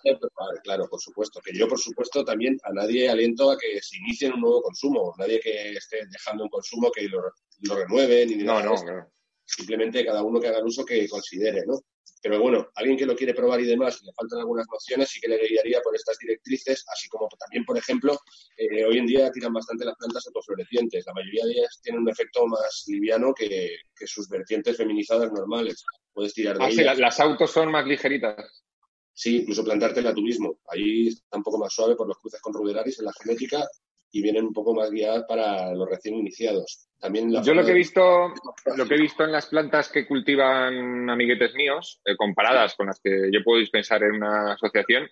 claro, 0.63 0.89
por 0.89 1.01
supuesto. 1.01 1.41
Que 1.41 1.57
yo, 1.57 1.69
por 1.69 1.79
supuesto, 1.79 2.25
también 2.25 2.57
a 2.65 2.73
nadie 2.73 3.09
aliento 3.09 3.51
a 3.51 3.59
que 3.59 3.81
se 3.83 3.99
inicie 3.99 4.31
un 4.31 4.41
nuevo 4.41 4.63
consumo. 4.63 5.15
Nadie 5.19 5.41
que 5.41 5.73
esté 5.73 6.07
dejando 6.11 6.45
un 6.45 6.51
consumo 6.51 6.91
que 6.93 7.09
lo, 7.09 7.21
lo 7.61 7.77
renueve 7.77 8.27
ni 8.27 8.37
No, 8.37 8.63
no, 8.63 8.75
no. 8.75 9.11
Simplemente 9.45 10.05
cada 10.05 10.23
uno 10.23 10.41
que 10.41 10.49
haga 10.49 10.59
el 10.59 10.65
uso 10.67 10.85
que 10.85 11.09
considere, 11.09 11.65
¿no? 11.67 11.81
Pero 12.23 12.41
bueno, 12.41 12.69
alguien 12.77 12.97
que 12.97 13.05
lo 13.05 13.15
quiere 13.15 13.35
probar 13.35 13.61
y 13.61 13.67
demás, 13.67 13.99
y 14.03 14.07
le 14.07 14.13
faltan 14.15 14.39
algunas 14.39 14.67
nociones, 14.73 15.11
sí 15.11 15.21
que 15.21 15.29
le 15.29 15.37
guiaría 15.47 15.83
por 15.83 15.95
estas 15.95 16.17
directrices, 16.19 16.83
así 16.91 17.07
como 17.09 17.29
también, 17.39 17.67
por 17.67 17.77
ejemplo, 17.77 18.19
eh, 18.57 18.83
hoy 18.87 18.97
en 18.97 19.07
día 19.07 19.31
tiran 19.31 19.53
bastante 19.53 19.85
las 19.85 19.95
plantas 19.97 20.27
autoflorecientes. 20.29 21.05
La 21.07 21.13
mayoría 21.13 21.45
de 21.45 21.53
ellas 21.53 21.79
tienen 21.83 22.01
un 22.01 22.09
efecto 22.09 22.47
más 22.47 22.85
liviano 22.87 23.35
que, 23.35 23.77
que 23.95 24.07
sus 24.07 24.27
vertientes 24.31 24.75
feminizadas 24.79 25.31
normales. 25.33 25.85
Puedes 26.15 26.33
tirar 26.33 26.57
de 26.57 26.65
Ah, 26.65 26.71
sí, 26.71 26.81
ellas. 26.81 26.99
las 26.99 27.21
autos 27.21 27.51
son 27.51 27.71
más 27.71 27.87
ligeritas. 27.87 28.65
Sí, 29.13 29.37
incluso 29.43 29.63
plantártela 29.63 30.15
tú 30.15 30.23
mismo. 30.23 30.59
Ahí 30.69 31.09
está 31.09 31.37
un 31.37 31.43
poco 31.43 31.59
más 31.59 31.75
suave 31.75 31.95
por 31.95 32.09
los 32.09 32.17
cruces 32.19 32.41
con 32.41 32.55
ruderaris 32.55 32.99
en 33.01 33.05
la 33.05 33.13
genética 33.23 33.69
y 34.17 34.23
vienen 34.23 34.45
un 34.45 34.53
poco 34.53 34.73
más 34.75 34.91
guiadas 34.93 35.25
para 35.29 35.75
los 35.75 35.89
recién 35.89 36.15
iniciados. 36.15 36.89
También 37.01 37.33
la 37.33 37.43
Yo 37.43 37.53
lo 37.53 37.63
que 37.63 37.71
he 37.71 37.73
de- 37.73 37.79
visto, 37.79 38.33
lo 38.77 38.87
que 38.87 38.95
he 38.95 39.01
visto 39.01 39.25
en 39.25 39.33
las 39.33 39.47
plantas 39.47 39.91
que 39.91 40.07
cultivan 40.07 41.11
amiguetes 41.11 41.53
míos, 41.55 42.01
eh, 42.05 42.17
comparadas 42.17 42.77
con 42.77 42.87
las 42.87 43.01
que 43.03 43.29
yo 43.33 43.43
puedo 43.45 43.59
dispensar 43.59 44.05
en 44.05 44.13
una 44.15 44.53
asociación, 44.53 45.09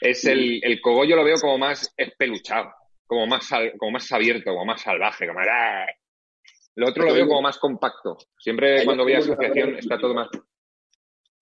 es 0.00 0.24
el, 0.24 0.60
el 0.62 0.80
cogollo 0.80 1.16
lo 1.16 1.24
veo 1.24 1.36
como 1.40 1.58
más 1.58 1.92
espeluchado, 1.96 2.72
como 3.06 3.26
más, 3.26 3.48
como 3.76 3.90
más 3.92 4.10
abierto, 4.12 4.52
como 4.52 4.64
más 4.64 4.80
salvaje, 4.82 5.26
como 5.26 5.40
¡ah! 5.40 5.86
Lo 6.76 6.88
otro 6.88 7.04
lo 7.04 7.12
veo 7.14 7.26
como 7.26 7.42
más 7.42 7.58
compacto. 7.58 8.16
Siempre 8.38 8.80
Ahí 8.80 8.84
cuando 8.84 9.02
voy 9.04 9.14
a 9.14 9.18
asociación 9.18 9.76
está 9.76 9.98
todo 9.98 10.14
más... 10.14 10.28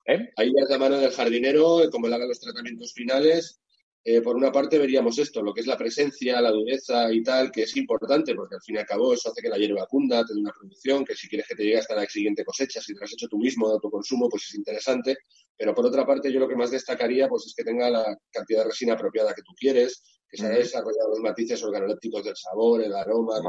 ¿Eh? 0.07 0.31
Ahí 0.37 0.51
ya 0.53 0.65
la 0.69 0.79
mano 0.79 0.99
del 0.99 1.13
jardinero, 1.13 1.79
como 1.91 2.09
le 2.09 2.15
hagan 2.17 2.29
los 2.29 2.41
tratamientos 2.41 2.93
finales. 2.93 3.62
Eh, 4.05 4.21
por 4.21 4.35
una 4.35 4.51
parte 4.51 4.79
veríamos 4.79 5.17
esto, 5.19 5.43
lo 5.43 5.55
que 5.55 5.61
es 5.61 5.67
la 5.67 5.77
presencia, 5.77 6.41
la 6.41 6.51
dureza 6.51 7.13
y 7.13 7.23
tal, 7.23 7.53
que 7.53 7.63
es 7.63 7.77
importante, 7.77 8.35
porque 8.35 8.57
al 8.57 8.63
fin 8.63 8.75
y 8.75 8.79
al 8.79 8.87
cabo 8.87 9.15
eso 9.15 9.31
hace 9.31 9.41
que 9.41 9.49
la 9.49 9.57
hierba 9.57 9.87
cunda, 9.87 10.25
te 10.25 10.35
dé 10.35 10.41
una 10.41 10.51
producción, 10.51 11.05
que 11.05 11.15
si 11.15 11.29
quieres 11.29 11.47
que 11.47 11.55
te 11.55 11.63
llegue 11.63 11.79
hasta 11.79 11.95
la 11.95 12.05
siguiente 12.07 12.45
cosecha, 12.45 12.81
si 12.81 12.95
te 12.95 12.99
lo 12.99 13.05
has 13.05 13.13
hecho 13.13 13.29
tú 13.29 13.39
mismo 13.39 13.69
de 13.69 13.75
autoconsumo, 13.75 14.29
pues 14.29 14.45
es 14.49 14.57
interesante. 14.57 15.19
Pero 15.57 15.73
por 15.73 15.87
otra 15.87 16.05
parte, 16.05 16.33
yo 16.33 16.41
lo 16.41 16.49
que 16.49 16.57
más 16.57 16.73
destacaría 16.73 17.29
pues 17.29 17.47
es 17.47 17.55
que 17.55 17.63
tenga 17.63 17.89
la 17.91 18.19
cantidad 18.33 18.61
de 18.61 18.71
resina 18.71 18.95
apropiada 18.95 19.35
que 19.35 19.43
tú 19.43 19.53
quieres, 19.57 20.03
que 20.29 20.37
se 20.37 20.47
haya 20.47 20.59
desarrollado 20.59 21.11
los 21.11 21.21
matices 21.21 21.63
organolépticos 21.63 22.25
del 22.25 22.37
sabor, 22.37 22.83
el 22.83 22.95
aroma, 22.95 23.41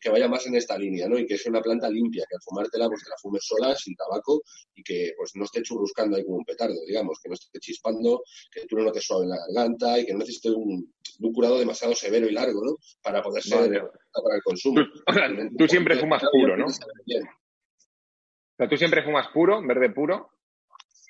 que 0.00 0.10
vaya 0.10 0.28
más 0.28 0.46
en 0.46 0.56
esta 0.56 0.76
línea, 0.78 1.08
¿no? 1.08 1.18
Y 1.18 1.26
que 1.26 1.38
sea 1.38 1.50
una 1.50 1.60
planta 1.60 1.88
limpia, 1.88 2.24
que 2.28 2.36
al 2.36 2.42
fumártela, 2.42 2.88
pues 2.88 3.02
te 3.04 3.10
la 3.10 3.16
fumes 3.20 3.44
sola, 3.44 3.74
sin 3.76 3.94
tabaco, 3.94 4.42
y 4.74 4.82
que 4.82 5.12
pues 5.16 5.32
no 5.34 5.44
esté 5.44 5.62
churruscando 5.62 6.16
ahí 6.16 6.24
como 6.24 6.38
un 6.38 6.44
petardo, 6.44 6.76
digamos, 6.86 7.18
que 7.22 7.28
no 7.28 7.34
esté 7.34 7.58
chispando, 7.58 8.22
que 8.52 8.66
tú 8.66 8.76
no 8.76 8.84
notes 8.84 9.04
suave 9.04 9.24
en 9.24 9.30
la 9.30 9.38
garganta 9.46 9.98
y 9.98 10.06
que 10.06 10.12
no 10.12 10.20
necesite 10.20 10.50
un, 10.50 10.92
un 11.20 11.32
curado 11.32 11.58
demasiado 11.58 11.94
severo 11.94 12.26
y 12.28 12.32
largo, 12.32 12.64
¿no? 12.64 12.76
Para 13.02 13.22
poder 13.22 13.42
ser 13.42 13.58
Vale. 13.58 13.80
para 13.80 14.36
el 14.36 14.42
consumo. 14.42 14.82
Tú, 14.86 15.56
tú 15.58 15.68
siempre 15.68 15.98
fumas 15.98 16.22
puro, 16.30 16.56
¿no? 16.56 16.66
O 16.66 16.70
sea, 16.70 18.68
tú 18.68 18.76
siempre 18.76 19.02
fumas 19.02 19.28
puro, 19.28 19.60
verde 19.66 19.90
puro. 19.90 20.35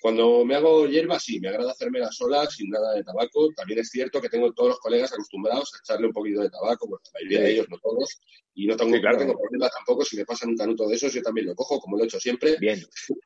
Cuando 0.01 0.45
me 0.45 0.55
hago 0.55 0.87
hierba, 0.87 1.19
sí, 1.19 1.41
me 1.41 1.49
agrada 1.49 1.73
hacérmela 1.73 2.11
sola, 2.13 2.47
sin 2.51 2.71
nada 2.71 2.95
de 2.95 3.03
tabaco. 3.03 3.49
También 3.57 3.81
es 3.81 3.89
cierto 3.91 4.21
que 4.21 4.29
tengo 4.29 4.53
todos 4.53 4.71
los 4.71 4.79
colegas 4.79 5.13
acostumbrados 5.13 5.73
a 5.75 5.79
echarle 5.79 6.07
un 6.09 6.13
poquito 6.13 6.41
de 6.43 6.51
tabaco, 6.51 6.89
porque 6.89 7.09
la 7.13 7.19
mayoría 7.21 7.41
de 7.41 7.53
ellos, 7.53 7.67
no 7.71 7.79
todos, 7.79 8.21
y 8.55 8.67
no 8.67 8.77
tengo, 8.77 8.95
Sí, 8.95 9.01
claro. 9.01 9.19
tengo 9.19 9.39
problema 9.39 9.69
tampoco. 9.69 10.05
Si 10.05 10.17
me 10.17 10.25
pasan 10.25 10.51
un 10.51 10.57
canuto 10.57 10.87
de 10.89 10.95
esos, 10.97 11.13
yo 11.13 11.23
también 11.23 11.47
lo 11.47 11.55
cojo, 11.55 11.81
como 11.81 11.97
lo 11.97 12.03
he 12.05 12.07
hecho 12.07 12.21
siempre. 12.21 12.57
Bien. 12.59 12.81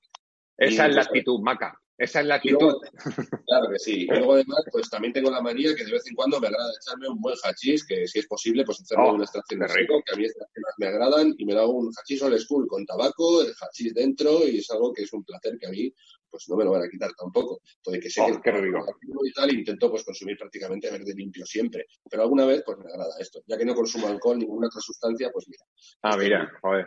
Esa 0.56 0.86
es 0.86 0.94
la 0.94 1.02
actitud, 1.02 1.40
Maca. 1.40 1.74
Esa 1.96 2.20
es 2.20 2.26
la 2.26 2.40
luego, 2.42 2.70
actitud. 2.70 2.88
claro 3.46 3.66
que 3.70 3.78
sí. 3.78 4.02
Y 4.04 4.06
luego 4.06 4.32
además, 4.34 4.60
pues 4.72 4.88
también 4.88 5.12
tengo 5.12 5.30
la 5.30 5.42
manía 5.42 5.74
que 5.74 5.84
de 5.84 5.92
vez 5.92 6.06
en 6.06 6.14
cuando 6.14 6.40
me 6.40 6.46
agrada 6.48 6.70
echarme 6.80 7.08
un 7.08 7.20
buen 7.20 7.34
hachís, 7.44 7.84
que 7.84 8.06
si 8.08 8.20
es 8.20 8.26
posible, 8.26 8.64
pues 8.64 8.80
hacerme 8.80 9.04
Oh, 9.08 9.14
una 9.14 9.24
extracción 9.24 9.60
rico. 9.68 10.02
que 10.06 10.14
a 10.14 10.16
mí 10.16 10.24
estas 10.24 10.48
más 10.56 10.74
me 10.78 10.86
agradan, 10.86 11.34
y 11.36 11.44
me 11.44 11.52
lo 11.52 11.60
hago 11.60 11.72
un 11.72 11.92
hachís 11.94 12.22
old 12.22 12.38
school 12.38 12.66
con 12.68 12.86
tabaco, 12.86 13.42
el 13.42 13.52
hachís 13.60 13.92
dentro, 13.92 14.46
y 14.48 14.58
es 14.58 14.70
algo 14.70 14.94
que 14.94 15.02
es 15.02 15.12
un 15.12 15.24
placer 15.24 15.58
que 15.58 15.66
a 15.66 15.70
mí, 15.70 15.92
pues 16.30 16.48
no 16.48 16.56
me 16.56 16.64
lo 16.64 16.70
van 16.72 16.82
a 16.84 16.88
quitar 16.88 17.10
tampoco. 17.18 17.60
Entonces, 17.76 18.02
que 18.02 18.10
sé 18.10 18.20
Oh, 18.22 18.26
que 18.40 18.40
qué 18.42 18.52
rico. 18.52 18.84
y 19.24 19.32
tal, 19.32 19.52
intento 19.52 19.90
pues 19.90 20.04
consumir 20.04 20.36
prácticamente 20.38 20.90
verde 20.90 21.12
limpio 21.14 21.44
siempre. 21.44 21.86
Pero 22.08 22.22
alguna 22.22 22.46
vez, 22.46 22.62
pues 22.64 22.78
me 22.78 22.84
agrada 22.90 23.12
esto. 23.18 23.40
Ya 23.46 23.56
que 23.58 23.64
no 23.64 23.74
consumo 23.74 24.06
alcohol, 24.08 24.38
ninguna 24.38 24.68
otra 24.68 24.80
sustancia, 24.80 25.30
pues 25.32 25.46
mira. 25.48 25.64
Ah, 26.02 26.16
mira, 26.16 26.50
joder. 26.62 26.86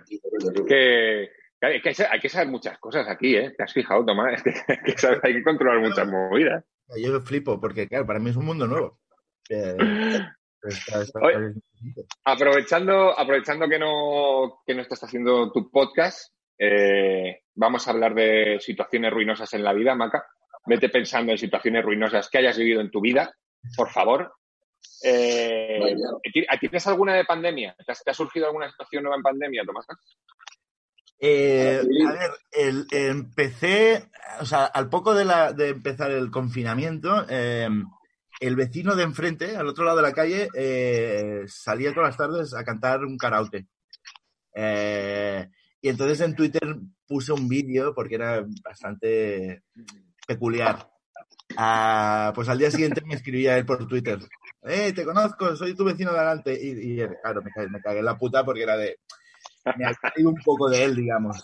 que, 0.67 1.29
que 1.59 1.67
hay, 1.67 1.81
que, 1.81 1.93
hay 2.09 2.19
que 2.19 2.29
saber 2.29 2.47
muchas 2.49 2.77
cosas 2.79 3.07
aquí, 3.07 3.35
¿eh? 3.35 3.53
¿Te 3.57 3.63
has 3.63 3.73
fijado, 3.73 4.05
Tomás? 4.05 4.41
Es 4.45 4.63
que, 4.65 4.73
hay 4.73 4.83
que 4.83 4.97
saber- 4.97 5.19
hay 5.23 5.33
que 5.33 5.43
controlar 5.43 5.79
muchas 5.81 6.07
movidas. 6.07 6.63
Yo 7.01 7.19
flipo, 7.21 7.59
porque 7.59 7.87
claro, 7.87 8.05
para 8.05 8.19
mí 8.19 8.29
es 8.29 8.35
un 8.35 8.45
mundo 8.45 8.67
nuevo. 8.67 8.99
Eh, 9.49 9.75
está- 10.63 11.01
está- 11.01 11.19
Oye. 11.21 11.53
Aprovechando, 12.25 13.17
aprovechando 13.17 13.67
que 13.67 13.79
no, 13.79 14.61
que 14.65 14.73
no 14.75 14.81
estás 14.81 15.03
haciendo 15.03 15.51
tu 15.51 15.69
podcast, 15.69 16.33
eh, 16.57 17.42
vamos 17.55 17.87
a 17.87 17.91
hablar 17.91 18.13
de 18.15 18.59
situaciones 18.59 19.11
ruinosas 19.11 19.53
en 19.53 19.63
la 19.63 19.73
vida, 19.73 19.95
Maca. 19.95 20.25
Vete 20.65 20.89
pensando 20.89 21.31
en 21.31 21.37
situaciones 21.37 21.83
ruinosas 21.83 22.29
que 22.29 22.37
hayas 22.37 22.57
vivido 22.57 22.81
en 22.81 22.89
tu 22.91 23.01
vida, 23.01 23.33
por 23.75 23.89
favor. 23.89 24.33
Eh. 25.03 25.95
¿Tienes 26.59 26.87
alguna 26.87 27.15
de 27.15 27.25
pandemia? 27.25 27.75
¿Te, 27.85 28.11
ha 28.11 28.13
surgido 28.13 28.47
alguna 28.47 28.69
situación 28.69 29.03
nueva 29.03 29.17
en 29.17 29.23
pandemia, 29.23 29.63
Tomás? 29.65 29.85
Eh, 31.19 31.81
a 32.07 32.11
ver, 32.11 32.31
el- 32.51 32.87
empecé, 32.91 34.09
o 34.39 34.45
sea, 34.45 34.65
al 34.65 34.89
poco 34.89 35.13
de, 35.13 35.25
la, 35.25 35.53
de 35.53 35.69
empezar 35.69 36.11
el 36.11 36.31
confinamiento, 36.31 37.25
eh, 37.29 37.69
el 38.39 38.55
vecino 38.55 38.95
de 38.95 39.03
enfrente, 39.03 39.55
al 39.55 39.67
otro 39.67 39.85
lado 39.85 39.97
de 39.97 40.03
la 40.03 40.13
calle, 40.13 40.49
eh, 40.53 41.43
salía 41.47 41.93
todas 41.93 42.09
las 42.09 42.17
tardes 42.17 42.53
a 42.53 42.63
cantar 42.63 43.05
un 43.05 43.17
karaoke. 43.17 43.67
Y 45.83 45.89
entonces 45.89 46.21
en 46.21 46.33
Twitter 46.33 46.77
puse 47.05 47.33
un 47.33 47.49
vídeo 47.49 47.93
porque 47.93 48.15
era 48.15 48.45
bastante 48.63 49.63
peculiar. 50.25 50.89
Ah, 51.57 52.31
pues 52.33 52.47
al 52.47 52.57
día 52.57 52.71
siguiente 52.71 53.01
me 53.05 53.15
escribía 53.15 53.57
él 53.57 53.65
por 53.65 53.85
Twitter. 53.85 54.17
Eh, 54.63 54.93
te 54.93 55.03
conozco, 55.03 55.53
soy 55.57 55.75
tu 55.75 55.83
vecino 55.83 56.13
de 56.13 56.19
adelante. 56.19 56.57
Y, 56.59 56.93
y, 57.01 57.07
claro, 57.21 57.41
me, 57.43 57.51
cagué- 57.51 57.69
me 57.69 57.81
cagué 57.81 57.99
en 57.99 58.05
la 58.05 58.17
puta 58.17 58.45
porque 58.45 58.63
era 58.63 58.77
de. 58.77 58.97
Me 59.77 59.85
ha 59.85 59.93
caído 59.93 60.29
un 60.29 60.41
poco 60.43 60.69
de 60.69 60.85
él, 60.85 60.95
digamos. 60.95 61.43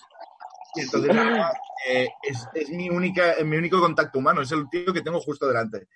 Y 0.75 0.82
entonces 0.82 1.15
ahora, 1.17 1.52
eh, 1.89 2.08
es, 2.23 2.47
es 2.54 2.69
mi 2.69 2.89
única, 2.89 3.36
mi 3.43 3.58
único 3.58 3.82
contacto 3.82 4.19
humano, 4.19 4.41
es 4.41 4.52
el 4.54 4.69
tío 4.69 4.93
que 4.93 5.02
tengo 5.02 5.19
justo 5.19 5.47
delante. 5.49 5.88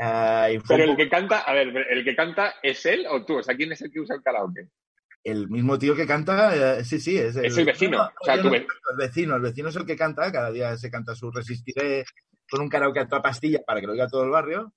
Ah, 0.00 0.48
Pero 0.66 0.84
el 0.84 0.96
que 0.96 1.10
canta, 1.10 1.40
a 1.40 1.52
ver, 1.52 1.76
el 1.90 2.04
que 2.04 2.16
canta 2.16 2.54
es 2.62 2.86
él 2.86 3.04
o 3.10 3.22
tú, 3.26 3.36
o 3.38 3.42
sea, 3.42 3.54
¿quién 3.54 3.70
es 3.72 3.82
el 3.82 3.90
que 3.92 4.00
usa 4.00 4.16
el 4.16 4.22
karaoke? 4.22 4.70
El 5.26 5.48
mismo 5.48 5.78
tío 5.78 5.94
que 5.94 6.06
canta, 6.06 6.78
eh, 6.78 6.84
sí, 6.84 6.98
sí, 7.00 7.16
es 7.18 7.36
el, 7.36 7.46
Es 7.46 7.56
el 7.58 7.64
vecino, 7.66 7.98
No, 7.98 8.04
no, 8.04 8.10
o 8.20 8.24
sea, 8.24 8.36
tú 8.38 8.44
no 8.44 8.50
ves- 8.52 8.60
canto, 8.66 8.90
el 8.92 8.96
vecino, 9.08 9.36
el 9.36 9.42
vecino 9.42 9.68
es 9.68 9.76
el 9.76 9.86
que 9.86 9.96
canta, 9.96 10.30
cada 10.32 10.50
día 10.50 10.76
se 10.76 10.90
canta 10.90 11.14
su 11.14 11.30
Resistiré 11.30 12.04
con 12.48 12.60
un 12.60 12.68
karaoke 12.68 13.00
a 13.00 13.08
toda 13.08 13.22
pastilla 13.22 13.60
para 13.66 13.80
que 13.80 13.86
lo 13.86 13.92
oiga 13.92 14.06
todo 14.08 14.24
el 14.24 14.30
barrio. 14.30 14.72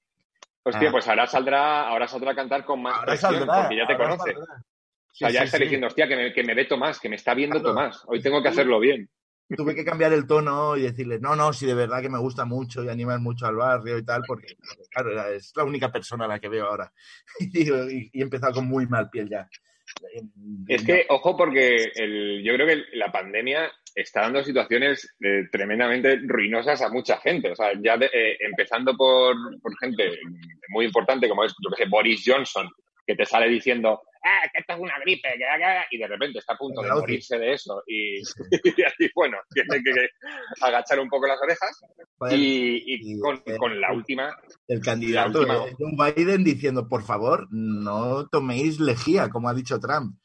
Hostia, 0.63 0.89
Ah. 0.89 0.91
pues 0.91 1.07
ahora 1.07 1.27
saldrá, 1.27 1.87
ahora 1.87 2.07
saldrá 2.07 2.31
a 2.31 2.35
cantar 2.35 2.65
con 2.65 2.81
más 2.81 2.95
Ahora 2.95 3.05
presión, 3.13 3.33
saldrá, 3.35 3.61
porque 3.61 3.77
ya 3.77 3.87
te 3.87 3.97
conoce. 3.97 4.35
O 4.37 5.13
sea, 5.13 5.29
ya 5.31 5.39
sí, 5.41 5.45
está 5.45 5.57
sí. 5.57 5.63
diciendo, 5.63 5.87
hostia, 5.87 6.07
que 6.07 6.15
me, 6.15 6.33
que 6.33 6.43
me 6.43 6.53
ve 6.53 6.65
Tomás, 6.65 6.99
que 6.99 7.09
me 7.09 7.15
está 7.15 7.33
viendo 7.33 7.59
Claro. 7.59 7.75
Tomás. 7.75 8.03
Hoy 8.07 8.21
tengo 8.21 8.41
que 8.41 8.49
hacerlo 8.49 8.79
bien. 8.79 9.09
tuve 9.57 9.73
que 9.73 9.83
cambiar 9.83 10.13
el 10.13 10.27
tono 10.27 10.77
y 10.77 10.81
decirle, 10.83 11.19
no, 11.19 11.35
no, 11.35 11.51
si 11.53 11.65
de 11.65 11.73
verdad 11.73 12.01
que 12.01 12.09
me 12.09 12.19
gusta 12.19 12.45
mucho 12.45 12.83
y 12.83 12.89
animas 12.89 13.19
mucho 13.19 13.47
al 13.47 13.55
barrio 13.55 13.97
y 13.97 14.05
tal, 14.05 14.21
porque, 14.27 14.55
claro, 14.91 15.23
es 15.31 15.51
la 15.55 15.63
única 15.63 15.91
persona 15.91 16.25
a 16.25 16.27
la 16.27 16.39
que 16.39 16.49
veo 16.49 16.65
ahora. 16.67 16.91
Y, 17.39 17.69
y- 17.71 18.09
y 18.13 18.19
he 18.19 18.23
empezado 18.23 18.53
con 18.53 18.67
muy 18.67 18.85
mal 18.87 19.09
piel 19.09 19.27
ya. 19.29 19.47
Es 20.67 20.83
que, 20.85 21.05
ojo, 21.09 21.35
porque 21.35 21.91
el, 21.95 22.43
yo 22.43 22.53
creo 22.53 22.67
que 22.67 22.83
la 22.93 23.11
pandemia 23.11 23.71
está 23.95 24.21
dando 24.21 24.43
situaciones 24.43 25.15
eh, 25.21 25.47
tremendamente 25.51 26.19
ruinosas 26.23 26.81
a 26.81 26.89
mucha 26.89 27.17
gente. 27.17 27.51
O 27.51 27.55
sea, 27.55 27.71
ya 27.81 27.97
de- 27.97 28.09
eh, 28.13 28.37
empezando 28.39 28.95
por, 28.95 29.35
por 29.61 29.77
gente 29.79 30.17
muy 30.69 30.85
importante 30.85 31.27
como 31.27 31.43
es, 31.43 31.53
yo 31.63 31.89
Boris 31.89 32.23
Johnson, 32.25 32.69
que 33.09 33.15
te 33.15 33.25
sale 33.25 33.47
diciendo, 33.49 34.03
ah, 34.23 34.41
que 34.53 34.59
esto 34.59 34.73
es 34.73 34.79
una 34.79 34.99
gripe, 34.99 35.29
que, 35.31 35.39
que", 35.39 35.95
y 35.95 35.97
de 35.97 36.07
repente 36.07 36.37
está 36.39 36.53
a 36.53 36.57
punto 36.57 36.81
de 36.83 36.89
sí. 36.89 36.95
morirse 36.99 37.39
de 37.39 37.53
eso. 37.53 37.81
Y, 37.87 38.19
y 38.77 38.83
así, 38.83 39.09
bueno, 39.15 39.37
tiene 39.51 39.83
que, 39.83 39.91
que 39.93 40.09
agachar 40.61 40.99
un 40.99 41.09
poco 41.09 41.25
las 41.27 41.41
orejas. 41.41 41.81
Y, 42.29 42.83
y 42.95 42.99
y, 43.01 43.19
con, 43.19 43.41
con 43.57 43.81
la 43.81 43.91
última, 43.93 44.35
el 44.67 44.81
candidato 44.81 45.39
última- 45.39 45.65
Joe 45.77 46.13
Biden 46.15 46.43
diciendo, 46.43 46.87
por 46.87 47.03
favor, 47.03 47.47
no 47.51 48.27
toméis 48.27 48.79
lejía, 48.79 49.29
como 49.29 49.49
ha 49.49 49.53
dicho 49.53 49.79
Trump. 49.79 50.15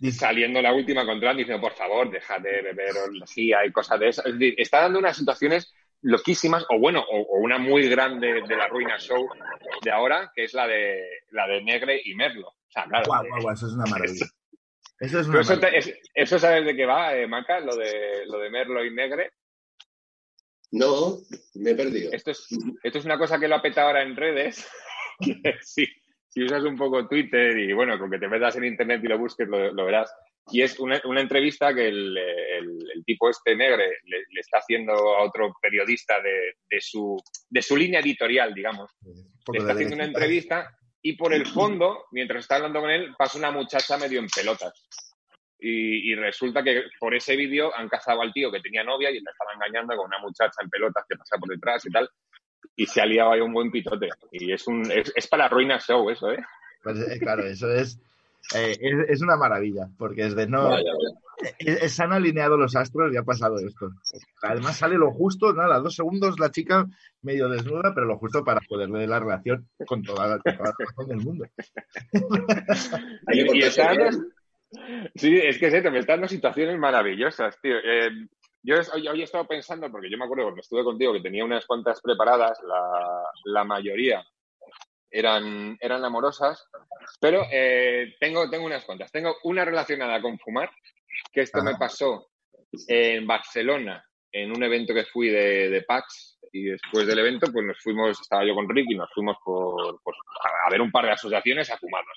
Dice, 0.00 0.18
saliendo 0.18 0.60
la 0.62 0.72
última 0.72 1.04
con 1.06 1.20
Trump 1.20 1.36
diciendo, 1.38 1.60
por 1.60 1.72
favor, 1.74 2.10
dejad 2.10 2.40
de 2.40 2.62
beber 2.62 2.94
lejía 3.12 3.64
y 3.64 3.72
cosas 3.72 4.00
de 4.00 4.08
esas. 4.08 4.26
Es 4.26 4.32
decir, 4.38 4.54
está 4.58 4.80
dando 4.82 4.98
unas 4.98 5.16
situaciones 5.16 5.72
loquísimas, 6.02 6.64
o 6.70 6.78
bueno, 6.78 7.04
o, 7.08 7.20
o 7.20 7.38
una 7.40 7.58
muy 7.58 7.88
grande 7.88 8.42
de 8.46 8.56
la 8.56 8.68
ruina 8.68 8.98
show 8.98 9.28
de 9.82 9.90
ahora, 9.90 10.30
que 10.34 10.44
es 10.44 10.54
la 10.54 10.66
de 10.66 11.02
la 11.30 11.46
de 11.46 11.62
Negre 11.62 12.00
y 12.04 12.14
Merlo. 12.14 12.48
O 12.48 12.70
sea, 12.70 12.84
claro. 12.84 13.04
guau, 13.06 13.26
guau, 13.28 13.40
guau, 13.42 13.54
eso 13.54 13.66
es 13.66 13.72
una 13.74 13.84
maravilla. 13.86 14.26
Eso 14.98 15.20
es 15.20 15.26
una 15.28 15.40
eso, 15.40 15.54
maravilla. 15.56 15.70
te- 15.70 15.78
es- 15.78 15.98
eso 16.14 16.38
sabes 16.38 16.64
de 16.64 16.76
qué 16.76 16.86
va, 16.86 17.14
eh, 17.16 17.26
Maca, 17.26 17.60
lo 17.60 17.74
de, 17.76 18.26
lo 18.26 18.38
de 18.38 18.50
Merlo 18.50 18.84
y 18.84 18.94
Negre. 18.94 19.32
No, 20.72 21.18
me 21.54 21.70
he 21.70 21.74
perdido. 21.74 22.12
Esto 22.12 22.30
es, 22.30 22.46
esto 22.82 22.98
es 22.98 23.04
una 23.04 23.18
cosa 23.18 23.40
que 23.40 23.48
lo 23.48 23.56
ha 23.56 23.62
petado 23.62 23.88
ahora 23.88 24.02
en 24.02 24.14
redes. 24.16 24.70
que 25.20 25.54
si, 25.62 25.86
si 26.28 26.44
usas 26.44 26.62
un 26.64 26.76
poco 26.76 27.08
Twitter 27.08 27.58
y 27.58 27.72
bueno, 27.72 27.98
con 27.98 28.10
que 28.10 28.18
te 28.18 28.28
metas 28.28 28.56
en 28.56 28.64
internet 28.64 29.00
y 29.02 29.08
lo 29.08 29.18
busques, 29.18 29.48
lo, 29.48 29.72
lo 29.72 29.84
verás. 29.84 30.14
Y 30.52 30.62
es 30.62 30.78
una, 30.80 31.00
una 31.04 31.20
entrevista 31.20 31.74
que 31.74 31.88
el, 31.88 32.16
el- 32.16 32.90
el 32.94 33.04
tipo 33.04 33.28
este 33.30 33.54
negre 33.56 33.98
le, 34.04 34.18
le 34.30 34.40
está 34.40 34.58
haciendo 34.58 34.92
a 34.92 35.22
otro 35.24 35.54
periodista 35.60 36.20
de, 36.20 36.54
de 36.68 36.80
su, 36.80 37.16
de 37.48 37.62
su 37.62 37.76
línea 37.76 38.00
editorial, 38.00 38.52
digamos. 38.54 38.90
Le 39.52 39.58
está 39.58 39.72
haciendo 39.74 39.94
una 39.96 40.04
entrevista 40.04 40.76
y 41.02 41.16
por 41.16 41.32
el 41.32 41.46
fondo, 41.46 42.04
mientras 42.12 42.40
está 42.44 42.56
hablando 42.56 42.80
con 42.80 42.90
él, 42.90 43.14
pasa 43.18 43.38
una 43.38 43.50
muchacha 43.50 43.96
medio 43.96 44.18
en 44.20 44.28
pelotas. 44.28 44.72
Y, 45.58 46.10
y 46.10 46.14
resulta 46.14 46.62
que 46.62 46.84
por 46.98 47.14
ese 47.14 47.36
vídeo 47.36 47.74
han 47.76 47.88
cazado 47.88 48.22
al 48.22 48.32
tío 48.32 48.50
que 48.50 48.60
tenía 48.60 48.82
novia 48.82 49.10
y 49.10 49.20
le 49.20 49.30
estaba 49.30 49.52
engañando 49.54 49.94
con 49.96 50.06
una 50.06 50.18
muchacha 50.18 50.56
en 50.62 50.70
pelotas 50.70 51.04
que 51.08 51.16
pasa 51.16 51.36
por 51.38 51.48
detrás 51.50 51.84
y 51.86 51.90
tal. 51.90 52.08
Y 52.76 52.86
se 52.86 53.00
ha 53.00 53.06
liado 53.06 53.32
ahí 53.32 53.40
un 53.40 53.52
buen 53.52 53.70
pitote. 53.70 54.08
Y 54.32 54.52
es, 54.52 54.66
un, 54.66 54.90
es, 54.90 55.12
es 55.14 55.26
para 55.26 55.48
Ruina 55.48 55.78
Show 55.78 56.08
eso, 56.10 56.30
¿eh? 56.32 56.42
Pues, 56.82 56.98
eh, 57.08 57.18
claro, 57.18 57.44
eso 57.44 57.70
es, 57.74 58.00
eh, 58.54 58.76
es, 58.80 59.08
es 59.08 59.22
una 59.22 59.36
maravilla, 59.36 59.88
porque 59.98 60.26
es 60.26 60.34
de 60.34 60.46
no. 60.46 60.70
Vaya, 60.70 60.92
vaya. 60.92 61.88
se 61.88 62.02
han 62.02 62.12
alineado 62.12 62.56
los 62.56 62.74
astros 62.76 63.12
y 63.12 63.16
ha 63.16 63.22
pasado 63.22 63.58
esto. 63.58 63.90
Además 64.42 64.76
sale 64.78 64.96
lo 64.96 65.12
justo, 65.12 65.52
nada, 65.52 65.78
dos 65.78 65.94
segundos 65.94 66.38
la 66.40 66.50
chica 66.50 66.86
medio 67.22 67.48
desnuda, 67.48 67.92
pero 67.94 68.06
lo 68.06 68.18
justo 68.18 68.44
para 68.44 68.60
poderle 68.68 69.06
la 69.06 69.20
relación 69.20 69.68
con 69.86 70.02
toda 70.02 70.26
la, 70.26 70.38
con 70.38 70.56
toda 70.56 70.74
la 70.78 70.84
razón 70.86 71.08
del 71.08 71.18
mundo. 71.18 71.46
Y, 73.32 73.58
y 73.58 73.62
Sí, 75.16 75.36
es 75.36 75.58
que 75.58 75.66
es 75.66 75.74
esto, 75.74 75.90
me 75.90 75.98
está 75.98 76.12
dando 76.12 76.28
situaciones 76.28 76.78
maravillosas, 76.78 77.60
tío. 77.60 77.76
Eh, 77.78 78.10
yo 78.62 78.76
hoy, 78.94 79.08
hoy 79.08 79.20
he 79.20 79.24
estado 79.24 79.46
pensando, 79.46 79.90
porque 79.90 80.10
yo 80.10 80.16
me 80.16 80.24
acuerdo 80.24 80.44
cuando 80.44 80.60
estuve 80.60 80.84
contigo 80.84 81.12
que 81.12 81.22
tenía 81.22 81.44
unas 81.44 81.66
cuantas 81.66 82.00
preparadas, 82.00 82.58
la, 82.62 83.24
la 83.46 83.64
mayoría 83.64 84.24
eran, 85.10 85.76
eran 85.80 86.04
amorosas, 86.04 86.66
pero 87.20 87.46
eh, 87.50 88.14
tengo, 88.20 88.48
tengo 88.50 88.66
unas 88.66 88.84
cuantas. 88.84 89.10
Tengo 89.12 89.36
una 89.44 89.64
relacionada 89.64 90.20
con 90.22 90.38
fumar, 90.38 90.70
que 91.32 91.40
esto 91.42 91.62
me 91.62 91.70
Ajá. 91.70 91.78
pasó 91.80 92.28
en 92.88 93.26
Barcelona, 93.26 94.04
en 94.32 94.50
un 94.56 94.62
evento 94.62 94.94
que 94.94 95.04
fui 95.04 95.28
de, 95.28 95.68
de 95.70 95.82
PAX, 95.82 96.38
y 96.52 96.64
después 96.64 97.06
del 97.06 97.18
evento, 97.18 97.50
pues 97.52 97.64
nos 97.64 97.78
fuimos, 97.80 98.20
estaba 98.20 98.44
yo 98.44 98.54
con 98.54 98.68
Rick 98.68 98.86
y 98.90 98.96
nos 98.96 99.08
fuimos 99.12 99.36
por, 99.44 100.00
por- 100.02 100.14
a 100.66 100.70
ver 100.70 100.80
un 100.80 100.90
par 100.90 101.04
de 101.04 101.12
asociaciones 101.12 101.70
a 101.70 101.78
fumarnos. 101.78 102.16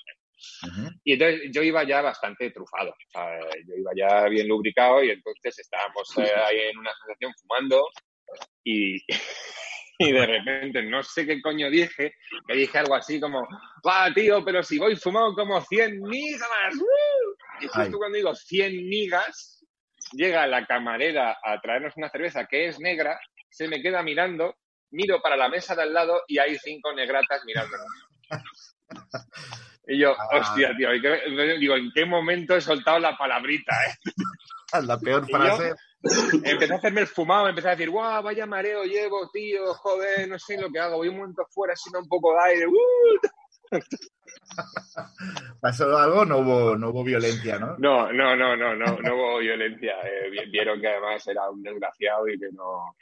Y 1.04 1.12
entonces 1.14 1.50
yo 1.52 1.62
iba 1.62 1.84
ya 1.84 2.02
bastante 2.02 2.50
trufado, 2.50 2.90
o 2.90 3.10
sea, 3.10 3.38
yo 3.66 3.74
iba 3.76 3.90
ya 3.96 4.28
bien 4.28 4.48
lubricado 4.48 5.02
y 5.02 5.10
entonces 5.10 5.58
estábamos 5.58 6.16
eh, 6.18 6.30
ahí 6.34 6.58
en 6.70 6.78
una 6.78 6.90
asociación 6.90 7.32
fumando 7.40 7.86
y, 8.64 8.96
y 9.98 10.12
de 10.12 10.26
repente 10.26 10.82
no 10.82 11.02
sé 11.02 11.26
qué 11.26 11.40
coño 11.40 11.70
dije, 11.70 12.14
que 12.46 12.54
dije 12.54 12.78
algo 12.78 12.94
así 12.94 13.20
como, 13.20 13.46
va 13.86 14.12
tío, 14.12 14.44
pero 14.44 14.62
si 14.62 14.78
voy 14.78 14.96
fumado 14.96 15.34
como 15.34 15.60
100 15.60 16.00
migas, 16.02 16.48
¡uh!". 16.80 17.34
y 17.60 17.66
justo 17.66 17.80
Ay. 17.80 17.92
cuando 17.92 18.16
digo 18.16 18.34
100 18.34 18.88
migas, 18.88 19.64
llega 20.12 20.46
la 20.46 20.66
camarera 20.66 21.38
a 21.42 21.60
traernos 21.60 21.96
una 21.96 22.08
cerveza 22.10 22.46
que 22.46 22.68
es 22.68 22.78
negra, 22.80 23.18
se 23.50 23.68
me 23.68 23.80
queda 23.82 24.02
mirando, 24.02 24.56
miro 24.90 25.20
para 25.22 25.36
la 25.36 25.48
mesa 25.48 25.74
de 25.74 25.82
al 25.82 25.92
lado 25.94 26.22
y 26.28 26.38
hay 26.38 26.56
cinco 26.58 26.92
negratas 26.92 27.42
mirándonos. 27.44 27.86
Y 29.86 29.98
yo, 29.98 30.14
Ah. 30.18 30.38
hostia, 30.38 30.74
tío, 30.76 30.90
digo, 31.58 31.76
¿en 31.76 31.92
qué 31.94 32.04
momento 32.06 32.56
he 32.56 32.60
soltado 32.60 32.98
la 32.98 33.16
palabrita? 33.16 33.72
eh? 33.86 33.94
La 34.86 34.98
peor 34.98 35.24
frase. 35.28 35.72
Empecé 36.42 36.72
a 36.72 36.76
hacerme 36.76 37.00
el 37.02 37.06
fumado, 37.06 37.48
empecé 37.48 37.68
a 37.68 37.70
decir, 37.72 37.90
guau, 37.90 38.22
vaya 38.22 38.46
mareo 38.46 38.84
llevo, 38.84 39.30
tío, 39.32 39.72
joder, 39.74 40.28
no 40.28 40.38
sé 40.38 40.60
lo 40.60 40.70
que 40.70 40.78
hago, 40.78 40.96
voy 40.98 41.08
un 41.08 41.16
momento 41.18 41.46
fuera, 41.50 41.74
sino 41.76 42.00
un 42.00 42.08
poco 42.08 42.32
de 42.32 42.50
aire, 42.50 42.66
¡uh! 42.66 43.18
Pasó 45.60 45.96
algo, 45.96 46.24
no 46.24 46.38
hubo, 46.38 46.76
no 46.76 46.90
hubo 46.90 47.04
violencia, 47.04 47.58
¿no? 47.58 47.76
No, 47.78 48.12
no, 48.12 48.36
no, 48.36 48.56
no, 48.56 48.74
no, 48.74 48.98
no 49.00 49.14
hubo 49.14 49.38
violencia. 49.38 49.94
eh, 50.04 50.30
vi- 50.30 50.50
vieron 50.50 50.80
que 50.80 50.88
además 50.88 51.26
era 51.26 51.48
un 51.50 51.62
desgraciado 51.62 52.28
y 52.28 52.38
que 52.38 52.48
no, 52.52 52.94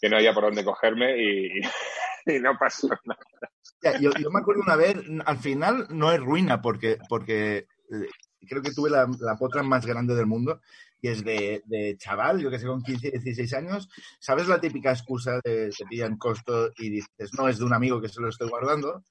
que 0.00 0.08
no 0.08 0.16
había 0.16 0.32
por 0.34 0.44
dónde 0.44 0.64
cogerme 0.64 1.16
y, 1.22 1.50
y 2.26 2.38
no 2.40 2.56
pasó 2.58 2.88
nada. 3.04 3.98
Yo, 4.00 4.10
yo 4.18 4.30
me 4.30 4.40
acuerdo 4.40 4.62
una 4.62 4.76
vez, 4.76 4.96
al 5.26 5.38
final 5.38 5.86
no 5.90 6.10
es 6.12 6.20
ruina, 6.20 6.60
porque, 6.62 6.98
porque 7.08 7.58
eh, 7.58 8.08
creo 8.48 8.62
que 8.62 8.72
tuve 8.72 8.90
la, 8.90 9.06
la 9.20 9.36
potra 9.36 9.62
más 9.62 9.84
grande 9.86 10.14
del 10.14 10.26
mundo 10.26 10.60
es 11.08 11.24
de, 11.24 11.62
de 11.66 11.96
chaval, 11.98 12.40
yo 12.40 12.50
que 12.50 12.58
sé, 12.58 12.66
con 12.66 12.82
15, 12.82 13.10
16 13.10 13.54
años. 13.54 13.88
¿Sabes 14.18 14.48
la 14.48 14.60
típica 14.60 14.90
excusa 14.90 15.40
de 15.44 15.70
te 15.76 15.84
pillan 15.86 16.16
costo 16.16 16.70
y 16.78 16.90
dices, 16.90 17.32
no, 17.36 17.48
es 17.48 17.58
de 17.58 17.64
un 17.64 17.74
amigo 17.74 18.00
que 18.00 18.08
se 18.08 18.20
lo 18.20 18.28
estoy 18.28 18.48
guardando 18.48 19.02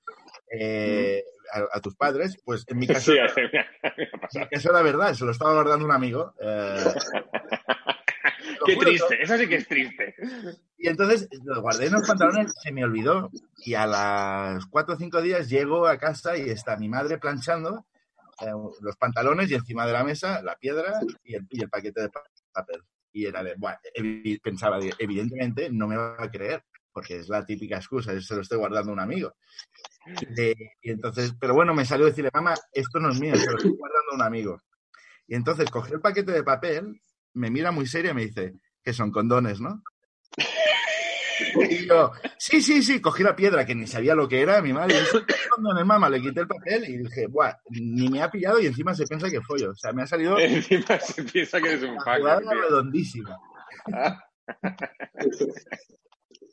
eh, 0.51 1.23
a, 1.53 1.77
a 1.77 1.81
tus 1.81 1.95
padres? 1.95 2.38
Pues 2.43 2.63
en 2.67 2.77
mi 2.79 2.88
caso, 2.88 3.13
Sí, 4.29 4.39
eso 4.51 4.69
era 4.69 4.81
verdad, 4.81 5.13
se 5.13 5.25
lo 5.25 5.31
estaba 5.31 5.53
guardando 5.53 5.86
un 5.86 5.91
amigo. 5.91 6.34
eh, 6.41 6.77
Qué 8.65 8.75
juro, 8.75 8.88
triste, 8.88 9.21
eso 9.21 9.38
sí 9.38 9.47
que 9.47 9.55
es 9.55 9.67
triste. 9.67 10.15
Y 10.77 10.88
entonces 10.88 11.27
lo 11.43 11.62
guardé 11.62 11.88
en 11.88 11.93
los 11.93 12.08
pantalones, 12.08 12.53
se 12.62 12.71
me 12.71 12.84
olvidó. 12.84 13.29
Y 13.58 13.73
a 13.75 13.86
las 13.86 14.65
cuatro 14.67 14.95
o 14.95 14.97
cinco 14.97 15.21
días 15.21 15.49
llego 15.49 15.88
a 15.88 15.97
casa 15.97 16.38
y 16.38 16.49
está 16.49 16.75
mi 16.77 16.89
madre 16.89 17.17
planchando 17.17 17.86
los 18.82 18.98
pantalones 18.98 19.50
y 19.50 19.56
encima 19.56 19.86
de 19.86 19.93
la 19.93 20.04
mesa 20.04 20.41
la 20.41 20.56
piedra 20.56 21.00
y 21.24 21.36
el, 21.36 21.48
y 21.50 21.62
el 21.62 21.69
paquete 21.69 22.02
de 22.02 22.10
pa- 22.10 22.24
papel. 22.52 22.82
Y 23.12 23.26
era 23.26 23.43
de, 23.43 23.56
bueno, 23.58 23.78
pensaba, 24.43 24.78
de, 24.80 24.93
evidentemente 25.00 25.69
no 25.69 25.88
me 25.88 25.95
va 25.95 26.15
a 26.19 26.30
creer, 26.30 26.63
porque 26.91 27.17
es 27.19 27.30
la 27.30 27.45
típica 27.45 27.78
excusa, 27.78 28.19
se 28.19 28.36
lo 28.36 28.41
estoy 28.41 28.58
guardando 28.58 28.91
a 28.91 28.93
un 28.93 29.00
amigo. 29.00 29.34
Eh, 30.38 30.56
y 30.82 30.91
entonces, 30.91 31.34
pero 31.39 31.54
bueno, 31.54 31.74
me 31.74 31.86
salió 31.86 32.06
decirle, 32.06 32.30
mamá, 32.34 32.54
esto 32.74 33.00
no 33.00 33.10
es 33.10 33.19
mío, 33.19 33.36
se 33.38 33.52
lo 33.52 33.58
estoy 33.58 33.71
guardando 33.71 34.12
a 34.12 34.15
un 34.15 34.21
amigo. 34.21 34.62
Y 35.28 35.36
entonces 35.36 35.69
cogió 35.71 35.95
el 35.95 36.02
paquete 36.02 36.32
de 36.32 36.43
papel, 36.43 37.02
me 37.34 37.50
mira 37.50 37.71
muy 37.71 37.88
seria 37.88 38.12
y 38.12 38.13
me 38.15 38.26
dice, 38.26 38.54
que 38.84 38.93
son 38.93 39.12
condones, 39.12 39.60
¿no? 39.60 39.82
Y 41.69 41.88
yo, 41.88 42.12
sí, 42.38 42.62
sí, 42.62 42.82
sí, 42.84 43.02
cogí 43.02 43.24
la 43.24 43.36
piedra 43.36 43.65
que 43.65 43.76
ni 43.76 43.88
sabía 43.88 44.15
lo 44.15 44.28
que 44.28 44.41
era, 44.41 44.62
mi 44.62 44.71
madre, 44.74 44.98
"¿Eso 45.00 45.26
qué 45.26 45.34
condones, 45.50 45.86
mamá, 45.86 46.10
le 46.10 46.21
quité 46.21 46.41
el 46.41 46.48
papel 46.48 46.84
y 46.88 46.98
dije, 46.98 47.28
buah, 47.28 47.54
ni 47.69 48.08
me 48.10 48.21
ha 48.21 48.30
pillado 48.30 48.60
y 48.60 48.67
encima 48.67 48.93
se 48.93 49.06
piensa 49.06 49.30
que 49.30 49.41
follo. 49.41 49.71
O 49.71 49.76
sea, 49.76 49.91
me 49.91 50.04
ha 50.04 50.08
salido 50.08 50.38
Encima 50.39 51.00
se 51.00 51.24
piensa 51.24 51.60
que 51.62 51.69
eres 51.69 51.84
un 51.84 51.98
jugada 51.98 52.39
tío. 52.39 52.52
redondísima. 52.62 53.38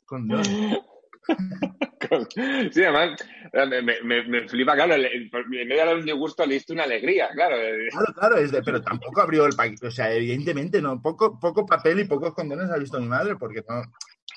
Condones. 0.05 0.47
Sí, 2.71 2.83
además, 2.83 3.17
me, 3.53 3.81
me, 3.81 4.01
me- 4.03 4.23
me 4.27 4.47
flipa, 4.49 4.73
claro, 4.75 4.93
en 4.95 5.29
vez 5.31 5.67
de 5.69 5.75
darle 5.75 5.95
un 5.95 6.05
disgusto, 6.05 6.45
le 6.45 6.55
diste 6.55 6.73
una 6.73 6.83
alegría, 6.83 7.29
claro. 7.33 7.55
Claro, 7.91 8.13
claro, 8.13 8.37
es 8.37 8.51
de, 8.51 8.61
pero 8.61 8.81
tampoco 8.81 9.21
abrió 9.21 9.45
el 9.45 9.55
paquete. 9.55 9.87
O 9.87 9.91
sea, 9.91 10.11
evidentemente 10.13 10.81
no, 10.81 11.01
poco, 11.01 11.39
poco 11.39 11.65
papel 11.65 12.01
y 12.01 12.03
pocos 12.05 12.33
condones 12.33 12.69
ha 12.69 12.77
visto 12.77 12.99
mi 12.99 13.07
madre 13.07 13.35
porque 13.37 13.63
no. 13.67 13.81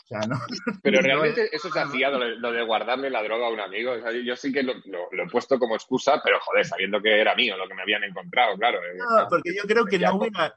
Sea, 0.08 0.20
no. 0.20 0.36
Pero 0.82 1.00
realmente 1.02 1.42
es- 1.46 1.52
eso 1.54 1.70
se 1.70 1.80
hacía, 1.80 2.10
lo 2.10 2.18
de, 2.20 2.36
lo 2.36 2.52
de 2.52 2.64
guardarme 2.64 3.10
la 3.10 3.22
droga 3.22 3.46
a 3.46 3.50
un 3.50 3.60
amigo. 3.60 3.92
O 3.92 4.00
sea, 4.00 4.12
yo- 4.12 4.36
sí 4.36 4.52
que 4.52 4.62
lo, 4.62 4.74
lo- 4.86 5.08
lo 5.10 5.22
he 5.24 5.28
puesto 5.28 5.58
como 5.58 5.74
excusa, 5.74 6.20
pero 6.24 6.38
joder, 6.40 6.64
sabiendo 6.64 7.00
que 7.02 7.20
era 7.20 7.34
mío 7.34 7.56
lo 7.56 7.66
que 7.68 7.74
me 7.74 7.82
habían 7.82 8.04
encontrado, 8.04 8.56
claro. 8.56 8.78
eh, 8.78 8.96
No, 8.96 9.26
porque 9.28 9.54
yo 9.54 9.62
creo 9.64 9.84
que 9.84 9.98
no 9.98 10.14
hubiera. 10.16 10.54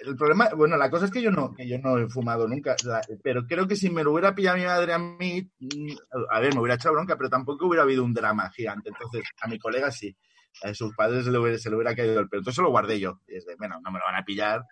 El 0.00 0.16
problema, 0.16 0.50
bueno, 0.54 0.76
la 0.76 0.90
cosa 0.90 1.06
es 1.06 1.10
que 1.10 1.22
yo 1.22 1.30
no, 1.30 1.52
que 1.54 1.66
yo 1.66 1.76
no 1.78 1.98
he 1.98 2.08
fumado 2.08 2.46
nunca, 2.46 2.76
la- 2.84 3.00
pero 3.22 3.46
creo 3.46 3.66
que 3.66 3.74
si 3.74 3.88
me 3.90 4.04
lo 4.04 4.12
hubiera 4.12 4.34
pillado 4.34 4.56
mi 4.58 4.64
madre 4.64 4.92
a 4.92 4.98
mí, 4.98 5.48
mm, 5.58 5.92
a 6.30 6.40
ver, 6.40 6.54
me 6.54 6.60
hubiera 6.60 6.74
echado 6.74 6.94
bronca, 6.94 7.16
pero 7.16 7.28
tampoco 7.30 7.66
hubiera 7.66 7.82
habido 7.84 8.04
un 8.04 8.12
drama 8.14 8.50
gigante. 8.50 8.90
Entonces, 8.90 9.22
a 9.40 9.48
mi 9.48 9.58
colega 9.58 9.90
sí, 9.90 10.14
a 10.62 10.72
sus 10.74 10.94
padres 10.94 11.24
se 11.24 11.30
le 11.32 11.38
hubiera, 11.38 11.58
se 11.58 11.70
le 11.70 11.76
hubiera 11.76 11.96
caído 11.96 12.20
el 12.20 12.28
pelo. 12.28 12.40
Entonces 12.40 12.62
lo 12.62 12.70
guardé 12.70 13.00
yo. 13.00 13.20
Y 13.26 13.36
es 13.36 13.46
de, 13.46 13.56
bueno, 13.56 13.80
no 13.82 13.90
me 13.90 13.98
lo 13.98 14.04
van 14.04 14.16
a 14.16 14.24
pillar. 14.24 14.62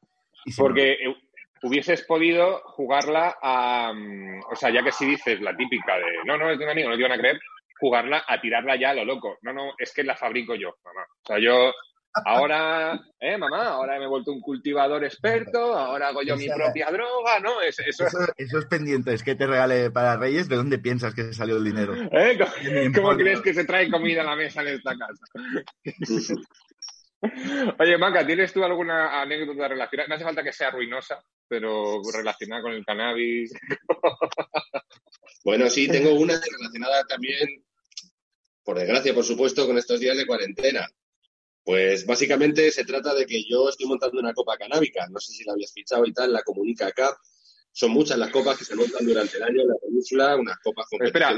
Y 0.45 0.53
Porque 0.53 0.97
hubieses 1.67 2.03
podido 2.03 2.61
jugarla 2.65 3.37
a. 3.43 3.93
mm, 3.95 4.41
O 4.51 4.57
sea, 4.57 4.71
ya 4.71 4.83
que 4.83 4.93
si 4.93 5.07
dices 5.07 5.41
la 5.41 5.57
típica 5.57 5.97
de 5.97 6.05
no, 6.25 6.37
no, 6.37 6.51
es 6.51 6.59
de 6.59 6.65
un 6.65 6.71
amigo, 6.71 6.89
no 6.89 6.97
te 6.97 7.03
van 7.03 7.13
a 7.13 7.19
creer, 7.19 7.39
jugarla 7.81 8.25
a 8.27 8.41
tirarla 8.41 8.77
ya 8.77 8.91
a 8.91 8.95
lo 8.95 9.05
loco. 9.05 9.39
No, 9.43 9.53
no, 9.53 9.73
es 9.79 9.93
que 9.93 10.03
la 10.05 10.17
fabrico 10.17 10.55
yo, 10.55 10.75
mamá. 10.85 11.03
O 11.23 11.27
sea, 11.27 11.39
yo. 11.39 11.73
Ahora, 12.25 12.99
eh, 13.21 13.37
mamá, 13.37 13.69
ahora 13.69 13.99
me 13.99 14.07
he 14.07 14.09
vuelto 14.09 14.33
un 14.33 14.41
cultivador 14.41 15.05
experto, 15.05 15.77
ahora 15.77 16.09
hago 16.09 16.23
yo 16.23 16.35
mi 16.35 16.49
propia 16.49 16.91
droga, 16.91 17.41
¿no? 17.41 17.61
Es- 17.61 17.79
eso, 17.81 18.07
Eso, 18.07 18.19
esos 18.39 18.65
pendientes 18.65 19.23
que 19.23 19.35
te 19.35 19.47
regale 19.47 19.91
para 19.91 20.17
Reyes, 20.17 20.49
¿de 20.49 20.57
dónde 20.57 20.79
piensas 20.79 21.15
que 21.15 21.35
salió 21.35 21.59
el 21.59 21.65
dinero? 21.65 21.93
¿eh? 22.13 22.39
¿Cómo, 22.39 23.09
cómo 23.09 23.17
crees 23.19 23.43
que 23.43 23.53
se 23.53 23.67
trae 23.67 23.91
comida 23.91 24.23
a 24.23 24.25
la 24.25 24.35
mesa 24.35 24.63
en 24.63 24.69
esta 24.69 24.95
casa? 24.97 25.27
Oye, 27.79 27.99
Maca, 27.99 28.27
¿tienes 28.27 28.53
tú 28.53 28.65
alguna 28.65 29.21
anécdota 29.21 29.69
relacionada? 29.69 30.09
No 30.09 30.15
hace 30.15 30.25
falta 30.25 30.43
que 30.43 30.53
sea 30.53 30.71
ruinosa, 30.71 31.23
pero 31.49 32.01
relacionada 32.13 32.63
con 32.63 32.73
el 32.73 32.85
cannabis. 32.85 33.53
Bueno, 35.45 35.71
sí, 35.71 35.87
tengo 35.87 36.13
una 36.15 36.35
relacionada 36.35 37.05
también, 37.05 37.65
por 38.65 38.77
desgracia, 38.77 39.15
por 39.15 39.23
supuesto, 39.23 39.65
con 39.65 39.79
estos 39.79 40.01
días 40.01 40.17
de 40.17 40.27
cuarentena. 40.27 40.89
Pues 41.63 42.05
básicamente 42.05 42.69
se 42.73 42.85
trata 42.85 43.15
de 43.15 43.27
que 43.27 43.45
yo 43.49 43.69
estoy 43.69 43.87
montando 43.87 44.19
una 44.19 44.35
copa 44.35 44.57
canábica. 44.57 45.07
No 45.09 45.21
sé 45.21 45.33
si 45.33 45.45
la 45.45 45.53
habías 45.53 45.73
fichado 45.73 46.05
y 46.05 46.13
tal, 46.13 46.33
la 46.33 46.43
comunica 46.43 46.89
acá. 46.89 47.17
Son 47.71 47.93
muchas 47.93 48.19
las 48.19 48.31
copas 48.31 48.59
que 48.59 48.65
se 48.65 48.75
montan 48.75 49.07
durante 49.07 49.37
el 49.37 49.43
año 49.45 49.63
en 49.63 49.69
la 49.69 49.75
península, 49.77 50.35
unas 50.35 50.59
copas 50.59 50.87
con 50.91 51.05
Espera, 51.05 51.37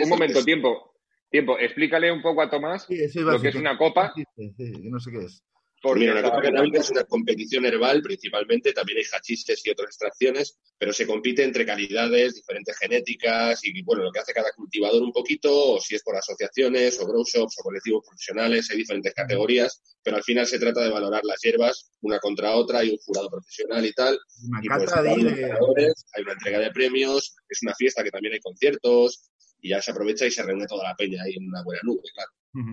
Un 0.00 0.08
momento, 0.08 0.42
tiempo. 0.42 0.91
Tiempo, 1.32 1.58
explícale 1.58 2.12
un 2.12 2.20
poco 2.20 2.42
a 2.42 2.50
Tomás 2.50 2.86
Sí, 2.86 3.20
lo 3.20 3.40
que 3.40 3.48
es 3.48 3.54
una 3.54 3.78
copa. 3.78 4.12
Sí, 4.14 4.54
no 4.82 5.00
sé 5.00 5.10
qué 5.10 5.24
es. 5.24 5.42
Porque 5.80 6.00
Mira, 6.00 6.12
una 6.12 6.22
copa 6.22 6.42
canábica 6.42 6.78
es 6.78 6.90
una 6.90 7.02
competición 7.04 7.64
herbal, 7.64 8.02
principalmente, 8.02 8.72
también 8.72 8.98
hay 8.98 9.04
hachises 9.12 9.66
y 9.66 9.70
otras 9.70 9.88
extracciones, 9.88 10.56
pero 10.78 10.92
se 10.92 11.08
compite 11.08 11.42
entre 11.42 11.66
calidades, 11.66 12.36
diferentes 12.36 12.78
genéticas 12.78 13.64
y, 13.64 13.82
bueno, 13.82 14.04
lo 14.04 14.12
que 14.12 14.20
hace 14.20 14.32
cada 14.32 14.52
cultivador 14.52 15.02
un 15.02 15.10
poquito, 15.10 15.72
o 15.72 15.80
si 15.80 15.96
es 15.96 16.02
por 16.04 16.14
asociaciones, 16.14 17.00
o 17.00 17.06
grow 17.06 17.24
shops, 17.24 17.56
o 17.58 17.62
colectivos 17.64 18.04
profesionales, 18.06 18.70
hay 18.70 18.76
diferentes 18.76 19.12
categorías, 19.12 19.82
pero 20.04 20.18
al 20.18 20.22
final 20.22 20.46
se 20.46 20.60
trata 20.60 20.84
de 20.84 20.90
valorar 20.90 21.22
las 21.24 21.40
hierbas 21.40 21.90
una 22.02 22.20
contra 22.20 22.54
otra, 22.54 22.80
hay 22.80 22.90
un 22.90 22.98
jurado 22.98 23.28
profesional 23.30 23.84
y 23.84 23.92
tal. 23.92 24.16
y 24.62 24.68
pues, 24.68 24.92
hay 24.92 26.22
una 26.22 26.32
entrega 26.32 26.60
de 26.60 26.70
premios, 26.70 27.34
es 27.48 27.62
una 27.62 27.74
fiesta 27.74 28.04
que 28.04 28.10
también 28.10 28.34
hay 28.34 28.40
conciertos, 28.40 29.31
y 29.62 29.70
ya 29.70 29.80
se 29.80 29.92
aprovecha 29.92 30.26
y 30.26 30.30
se 30.30 30.42
reúne 30.42 30.66
toda 30.66 30.88
la 30.88 30.96
peña 30.96 31.22
ahí 31.22 31.34
en 31.36 31.48
una 31.48 31.62
buena 31.62 31.80
nube, 31.84 32.02
claro. 32.12 32.30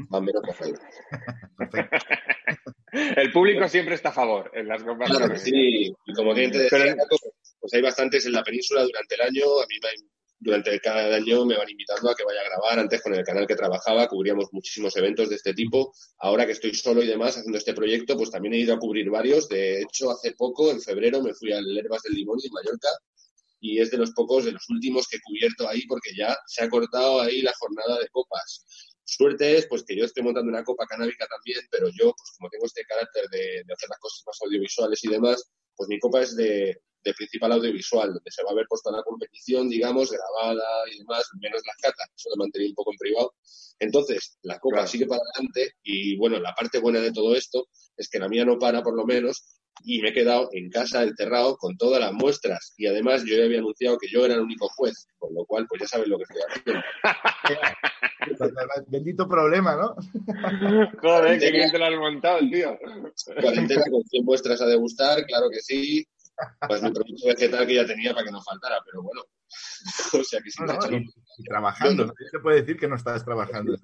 Más 0.09 0.19
o 0.19 0.21
menos 0.21 0.43
por 0.45 0.65
ahí. 0.65 0.73
Perfecto. 1.57 1.97
El 2.91 3.31
público 3.31 3.67
siempre 3.67 3.95
está 3.95 4.09
a 4.09 4.13
favor 4.13 4.51
en 4.53 4.67
las 4.67 4.83
copas. 4.83 5.09
Claro 5.09 5.37
sí, 5.37 5.93
y 6.05 6.13
como 6.13 6.33
te 6.33 6.49
decía, 6.49 6.95
pues 7.59 7.73
hay 7.73 7.81
bastantes 7.81 8.25
en 8.25 8.33
la 8.33 8.43
península 8.43 8.83
durante 8.83 9.15
el 9.15 9.21
año. 9.21 9.43
A 9.61 9.67
mí 9.67 9.75
durante 10.39 10.79
cada 10.79 11.15
año 11.15 11.45
me 11.45 11.57
van 11.57 11.69
invitando 11.69 12.09
a 12.09 12.15
que 12.15 12.23
vaya 12.23 12.41
a 12.41 12.45
grabar. 12.45 12.79
Antes 12.79 13.01
con 13.01 13.13
el 13.13 13.23
canal 13.23 13.45
que 13.45 13.55
trabajaba 13.55 14.07
cubríamos 14.07 14.47
muchísimos 14.51 14.95
eventos 14.97 15.29
de 15.29 15.35
este 15.35 15.53
tipo. 15.53 15.93
Ahora 16.17 16.45
que 16.45 16.53
estoy 16.53 16.73
solo 16.73 17.03
y 17.03 17.07
demás 17.07 17.37
haciendo 17.37 17.57
este 17.57 17.73
proyecto, 17.73 18.17
pues 18.17 18.31
también 18.31 18.55
he 18.55 18.59
ido 18.59 18.73
a 18.73 18.79
cubrir 18.79 19.09
varios. 19.11 19.47
De 19.47 19.81
hecho, 19.81 20.09
hace 20.09 20.31
poco, 20.31 20.71
en 20.71 20.81
febrero, 20.81 21.21
me 21.21 21.35
fui 21.35 21.53
al 21.53 21.77
Herbas 21.77 22.01
del 22.03 22.15
Limón 22.15 22.39
en 22.43 22.51
Mallorca 22.51 22.89
y 23.59 23.79
es 23.79 23.91
de 23.91 23.97
los 23.97 24.11
pocos, 24.11 24.45
de 24.45 24.53
los 24.53 24.69
últimos 24.69 25.07
que 25.07 25.17
he 25.17 25.21
cubierto 25.21 25.67
ahí 25.67 25.85
porque 25.87 26.11
ya 26.15 26.37
se 26.47 26.63
ha 26.63 26.69
cortado 26.69 27.21
ahí 27.21 27.41
la 27.41 27.53
jornada 27.59 27.99
de 27.99 28.07
copas. 28.09 28.65
Suerte 29.03 29.57
es 29.57 29.67
pues 29.67 29.83
que 29.83 29.97
yo 29.97 30.05
estoy 30.05 30.23
montando 30.23 30.49
una 30.49 30.63
copa 30.63 30.85
canábica 30.85 31.25
también, 31.27 31.61
pero 31.71 31.87
yo, 31.89 32.13
pues 32.15 32.31
como 32.37 32.49
tengo 32.49 32.65
este 32.65 32.83
carácter 32.85 33.27
de, 33.29 33.61
hacer 33.73 33.89
las 33.89 33.99
cosas 33.99 34.23
más 34.25 34.37
audiovisuales 34.45 35.03
y 35.03 35.09
demás, 35.09 35.43
pues 35.75 35.89
mi 35.89 35.99
copa 35.99 36.21
es 36.21 36.35
de, 36.35 36.79
principal 37.17 37.53
audiovisual, 37.53 38.13
donde 38.13 38.29
se 38.29 38.43
va 38.43 38.51
a 38.51 38.53
ver 38.53 38.67
puesta 38.69 38.91
la 38.91 39.01
competición, 39.01 39.67
digamos, 39.67 40.11
grabada 40.11 40.63
y 40.93 40.99
demás, 40.99 41.27
menos 41.41 41.59
las 41.65 41.75
catas, 41.77 42.07
eso 42.15 42.29
lo 42.29 42.43
mantener 42.43 42.69
un 42.69 42.75
poco 42.75 42.91
en 42.91 42.97
privado. 42.99 43.33
Entonces, 43.79 44.37
la 44.43 44.59
copa 44.59 44.85
sigue 44.85 45.07
para 45.07 45.21
adelante 45.33 45.73
y 45.81 46.15
bueno, 46.17 46.39
la 46.39 46.53
parte 46.53 46.77
buena 46.77 46.99
de 46.99 47.11
todo 47.11 47.35
esto 47.35 47.67
es 47.97 48.09
que 48.09 48.19
la 48.19 48.29
mía 48.29 48.45
no 48.45 48.59
para 48.59 48.83
por 48.83 48.95
lo 48.95 49.07
menos 49.07 49.58
y 49.83 50.01
me 50.01 50.09
he 50.09 50.13
quedado 50.13 50.49
en 50.53 50.69
casa 50.69 51.03
encerrado 51.03 51.57
con 51.57 51.77
todas 51.77 51.99
las 51.99 52.13
muestras 52.13 52.73
y 52.77 52.87
además 52.87 53.23
yo 53.25 53.35
ya 53.35 53.45
había 53.45 53.59
anunciado 53.59 53.97
que 53.97 54.07
yo 54.09 54.25
era 54.25 54.35
el 54.35 54.41
único 54.41 54.67
juez, 54.69 55.07
con 55.17 55.33
lo 55.33 55.45
cual 55.45 55.65
pues 55.67 55.81
ya 55.81 55.87
sabes 55.87 56.07
lo 56.07 56.17
que 56.17 56.23
estoy 56.23 56.41
haciendo. 56.47 56.83
Bendito 58.87 59.27
problema, 59.27 59.75
¿no? 59.75 59.95
Joder, 61.01 61.39
que 61.39 61.51
bien 61.51 61.71
te 61.71 61.79
lo 61.79 61.85
has 61.85 61.95
montado, 61.95 62.39
tío. 62.39 62.77
Cuarentena 63.41 63.83
con 63.89 64.03
100 64.03 64.25
muestras 64.25 64.61
a 64.61 64.65
degustar, 64.65 65.25
claro 65.25 65.49
que 65.51 65.59
sí. 65.59 66.07
Pues 66.67 66.81
mi 66.81 66.91
producto 66.91 67.27
vegetal 67.27 67.67
que 67.67 67.75
ya 67.75 67.85
tenía 67.85 68.13
para 68.13 68.25
que 68.25 68.31
no 68.31 68.41
faltara, 68.41 68.79
pero 68.85 69.03
bueno. 69.03 69.23
o 70.13 70.23
sea 70.23 70.39
que 70.41 70.51
sí, 70.51 70.63
y, 71.37 71.43
trabajando, 71.43 72.05
¿no? 72.05 72.13
se 72.31 72.39
puede 72.39 72.61
decir 72.61 72.77
que 72.77 72.87
no 72.87 72.95
estás 72.95 73.25
trabajando. 73.25 73.75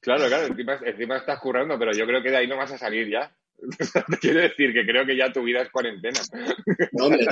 Claro, 0.00 0.28
claro, 0.28 0.46
encima, 0.46 0.78
encima 0.84 1.16
estás 1.16 1.40
currando, 1.40 1.78
pero 1.78 1.92
yo 1.92 2.06
creo 2.06 2.22
que 2.22 2.30
de 2.30 2.36
ahí 2.36 2.46
no 2.46 2.56
vas 2.56 2.70
a 2.70 2.78
salir 2.78 3.10
ya. 3.10 3.36
Quiero 4.20 4.40
decir 4.40 4.72
que 4.72 4.86
creo 4.86 5.06
que 5.06 5.16
ya 5.16 5.32
tu 5.32 5.42
vida 5.42 5.62
es 5.62 5.70
cuarentena. 5.70 6.20
No, 6.92 7.06
hombre, 7.06 7.26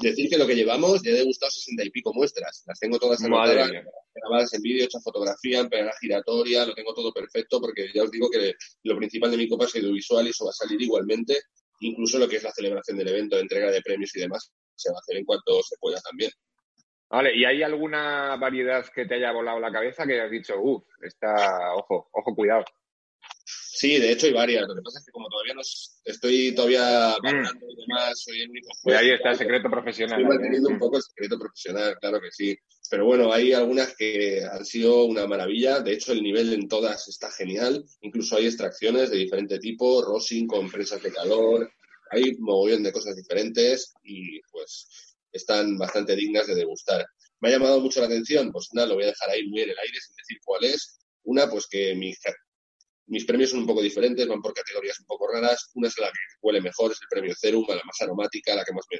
decir 0.00 0.30
que 0.30 0.38
lo 0.38 0.46
que 0.46 0.54
llevamos 0.54 1.02
ya 1.02 1.10
he 1.10 1.14
degustado 1.14 1.50
sesenta 1.50 1.84
y 1.84 1.90
pico 1.90 2.12
muestras. 2.14 2.62
Las 2.66 2.78
tengo 2.78 2.98
todas 2.98 3.22
anotadas, 3.24 3.70
grabadas 4.14 4.54
en 4.54 4.62
vídeo, 4.62 4.84
hecha 4.84 5.00
fotografía, 5.00 5.60
en 5.60 5.68
pegada 5.68 5.92
giratoria, 6.00 6.66
lo 6.66 6.74
tengo 6.74 6.94
todo 6.94 7.12
perfecto 7.12 7.60
porque 7.60 7.90
ya 7.92 8.04
os 8.04 8.10
digo 8.10 8.28
que 8.30 8.54
lo 8.84 8.96
principal 8.96 9.30
de 9.30 9.36
mi 9.36 9.48
copa 9.48 9.64
es 9.64 9.74
audiovisual 9.76 10.26
y 10.26 10.30
eso 10.30 10.44
va 10.44 10.50
a 10.50 10.54
salir 10.54 10.80
igualmente. 10.80 11.40
Incluso 11.80 12.18
lo 12.18 12.28
que 12.28 12.36
es 12.36 12.42
la 12.42 12.52
celebración 12.52 12.96
del 12.96 13.08
evento, 13.08 13.38
entrega 13.38 13.70
de 13.70 13.82
premios 13.82 14.14
y 14.16 14.20
demás, 14.20 14.50
se 14.74 14.90
va 14.90 14.96
a 14.96 15.00
hacer 15.00 15.16
en 15.16 15.24
cuanto 15.24 15.62
se 15.62 15.76
pueda 15.78 16.00
también. 16.00 16.30
Vale, 17.08 17.36
¿y 17.36 17.44
hay 17.44 17.62
alguna 17.62 18.36
variedad 18.36 18.84
que 18.92 19.06
te 19.06 19.14
haya 19.14 19.30
volado 19.30 19.60
la 19.60 19.70
cabeza 19.70 20.06
que 20.06 20.20
has 20.20 20.30
dicho, 20.30 20.54
uff, 20.60 20.84
está, 21.02 21.74
ojo, 21.74 22.08
ojo, 22.12 22.34
cuidado? 22.34 22.64
Sí, 23.76 23.98
de 23.98 24.10
hecho 24.10 24.26
hay 24.26 24.32
varias. 24.32 24.66
Lo 24.66 24.74
que 24.74 24.80
pasa 24.80 25.00
es 25.00 25.04
que 25.04 25.12
como 25.12 25.28
todavía 25.28 25.52
no 25.52 25.60
estoy 25.60 26.54
todavía 26.54 27.14
valorando 27.22 27.66
y 27.68 27.76
demás, 27.76 28.18
soy 28.18 28.40
el 28.40 28.48
único 28.48 28.70
juez. 28.80 28.96
Y 28.96 28.98
ahí 28.98 29.10
está 29.10 29.32
el 29.32 29.36
secreto 29.36 29.68
profesional. 29.68 30.18
Estoy 30.18 30.34
manteniendo 30.34 30.70
un 30.70 30.78
poco 30.78 30.96
el 30.96 31.02
secreto 31.02 31.38
profesional, 31.38 31.94
claro 32.00 32.18
que 32.18 32.30
sí. 32.30 32.56
Pero 32.88 33.04
bueno, 33.04 33.30
hay 33.30 33.52
algunas 33.52 33.94
que 33.94 34.42
han 34.50 34.64
sido 34.64 35.04
una 35.04 35.26
maravilla. 35.26 35.80
De 35.80 35.92
hecho, 35.92 36.12
el 36.12 36.22
nivel 36.22 36.54
en 36.54 36.68
todas 36.68 37.06
está 37.08 37.30
genial. 37.30 37.84
Incluso 38.00 38.36
hay 38.36 38.46
extracciones 38.46 39.10
de 39.10 39.18
diferente 39.18 39.58
tipo, 39.58 40.02
rosin 40.02 40.46
con 40.46 40.70
presas 40.70 41.02
de 41.02 41.12
calor. 41.12 41.70
Hay 42.12 42.30
un 42.30 42.36
mogollón 42.40 42.82
de 42.82 42.92
cosas 42.92 43.14
diferentes 43.14 43.92
y 44.02 44.40
pues 44.52 45.16
están 45.32 45.76
bastante 45.76 46.16
dignas 46.16 46.46
de 46.46 46.54
degustar. 46.54 47.06
Me 47.40 47.50
ha 47.50 47.52
llamado 47.52 47.78
mucho 47.80 48.00
la 48.00 48.06
atención, 48.06 48.50
pues 48.50 48.70
nada, 48.72 48.88
lo 48.88 48.94
voy 48.94 49.04
a 49.04 49.08
dejar 49.08 49.28
ahí 49.28 49.46
muy 49.48 49.60
en 49.60 49.68
el 49.68 49.78
aire 49.78 50.00
sin 50.00 50.16
decir 50.16 50.38
cuál 50.42 50.64
es. 50.64 50.98
Una, 51.24 51.50
pues 51.50 51.66
que 51.66 51.94
mi 51.94 52.14
mis 53.08 53.24
premios 53.24 53.50
son 53.50 53.60
un 53.60 53.66
poco 53.66 53.82
diferentes, 53.82 54.26
van 54.26 54.42
por 54.42 54.52
categorías 54.52 54.98
un 55.00 55.06
poco 55.06 55.28
raras. 55.32 55.70
Una 55.74 55.88
es 55.88 55.98
la 55.98 56.08
que 56.08 56.18
huele 56.42 56.60
mejor, 56.60 56.92
es 56.92 56.98
el 57.00 57.08
premio 57.08 57.34
Cerum, 57.38 57.64
la 57.68 57.82
más 57.84 58.00
aromática, 58.00 58.54
la 58.54 58.64
que 58.64 58.72
más 58.72 58.84
me, 58.90 58.98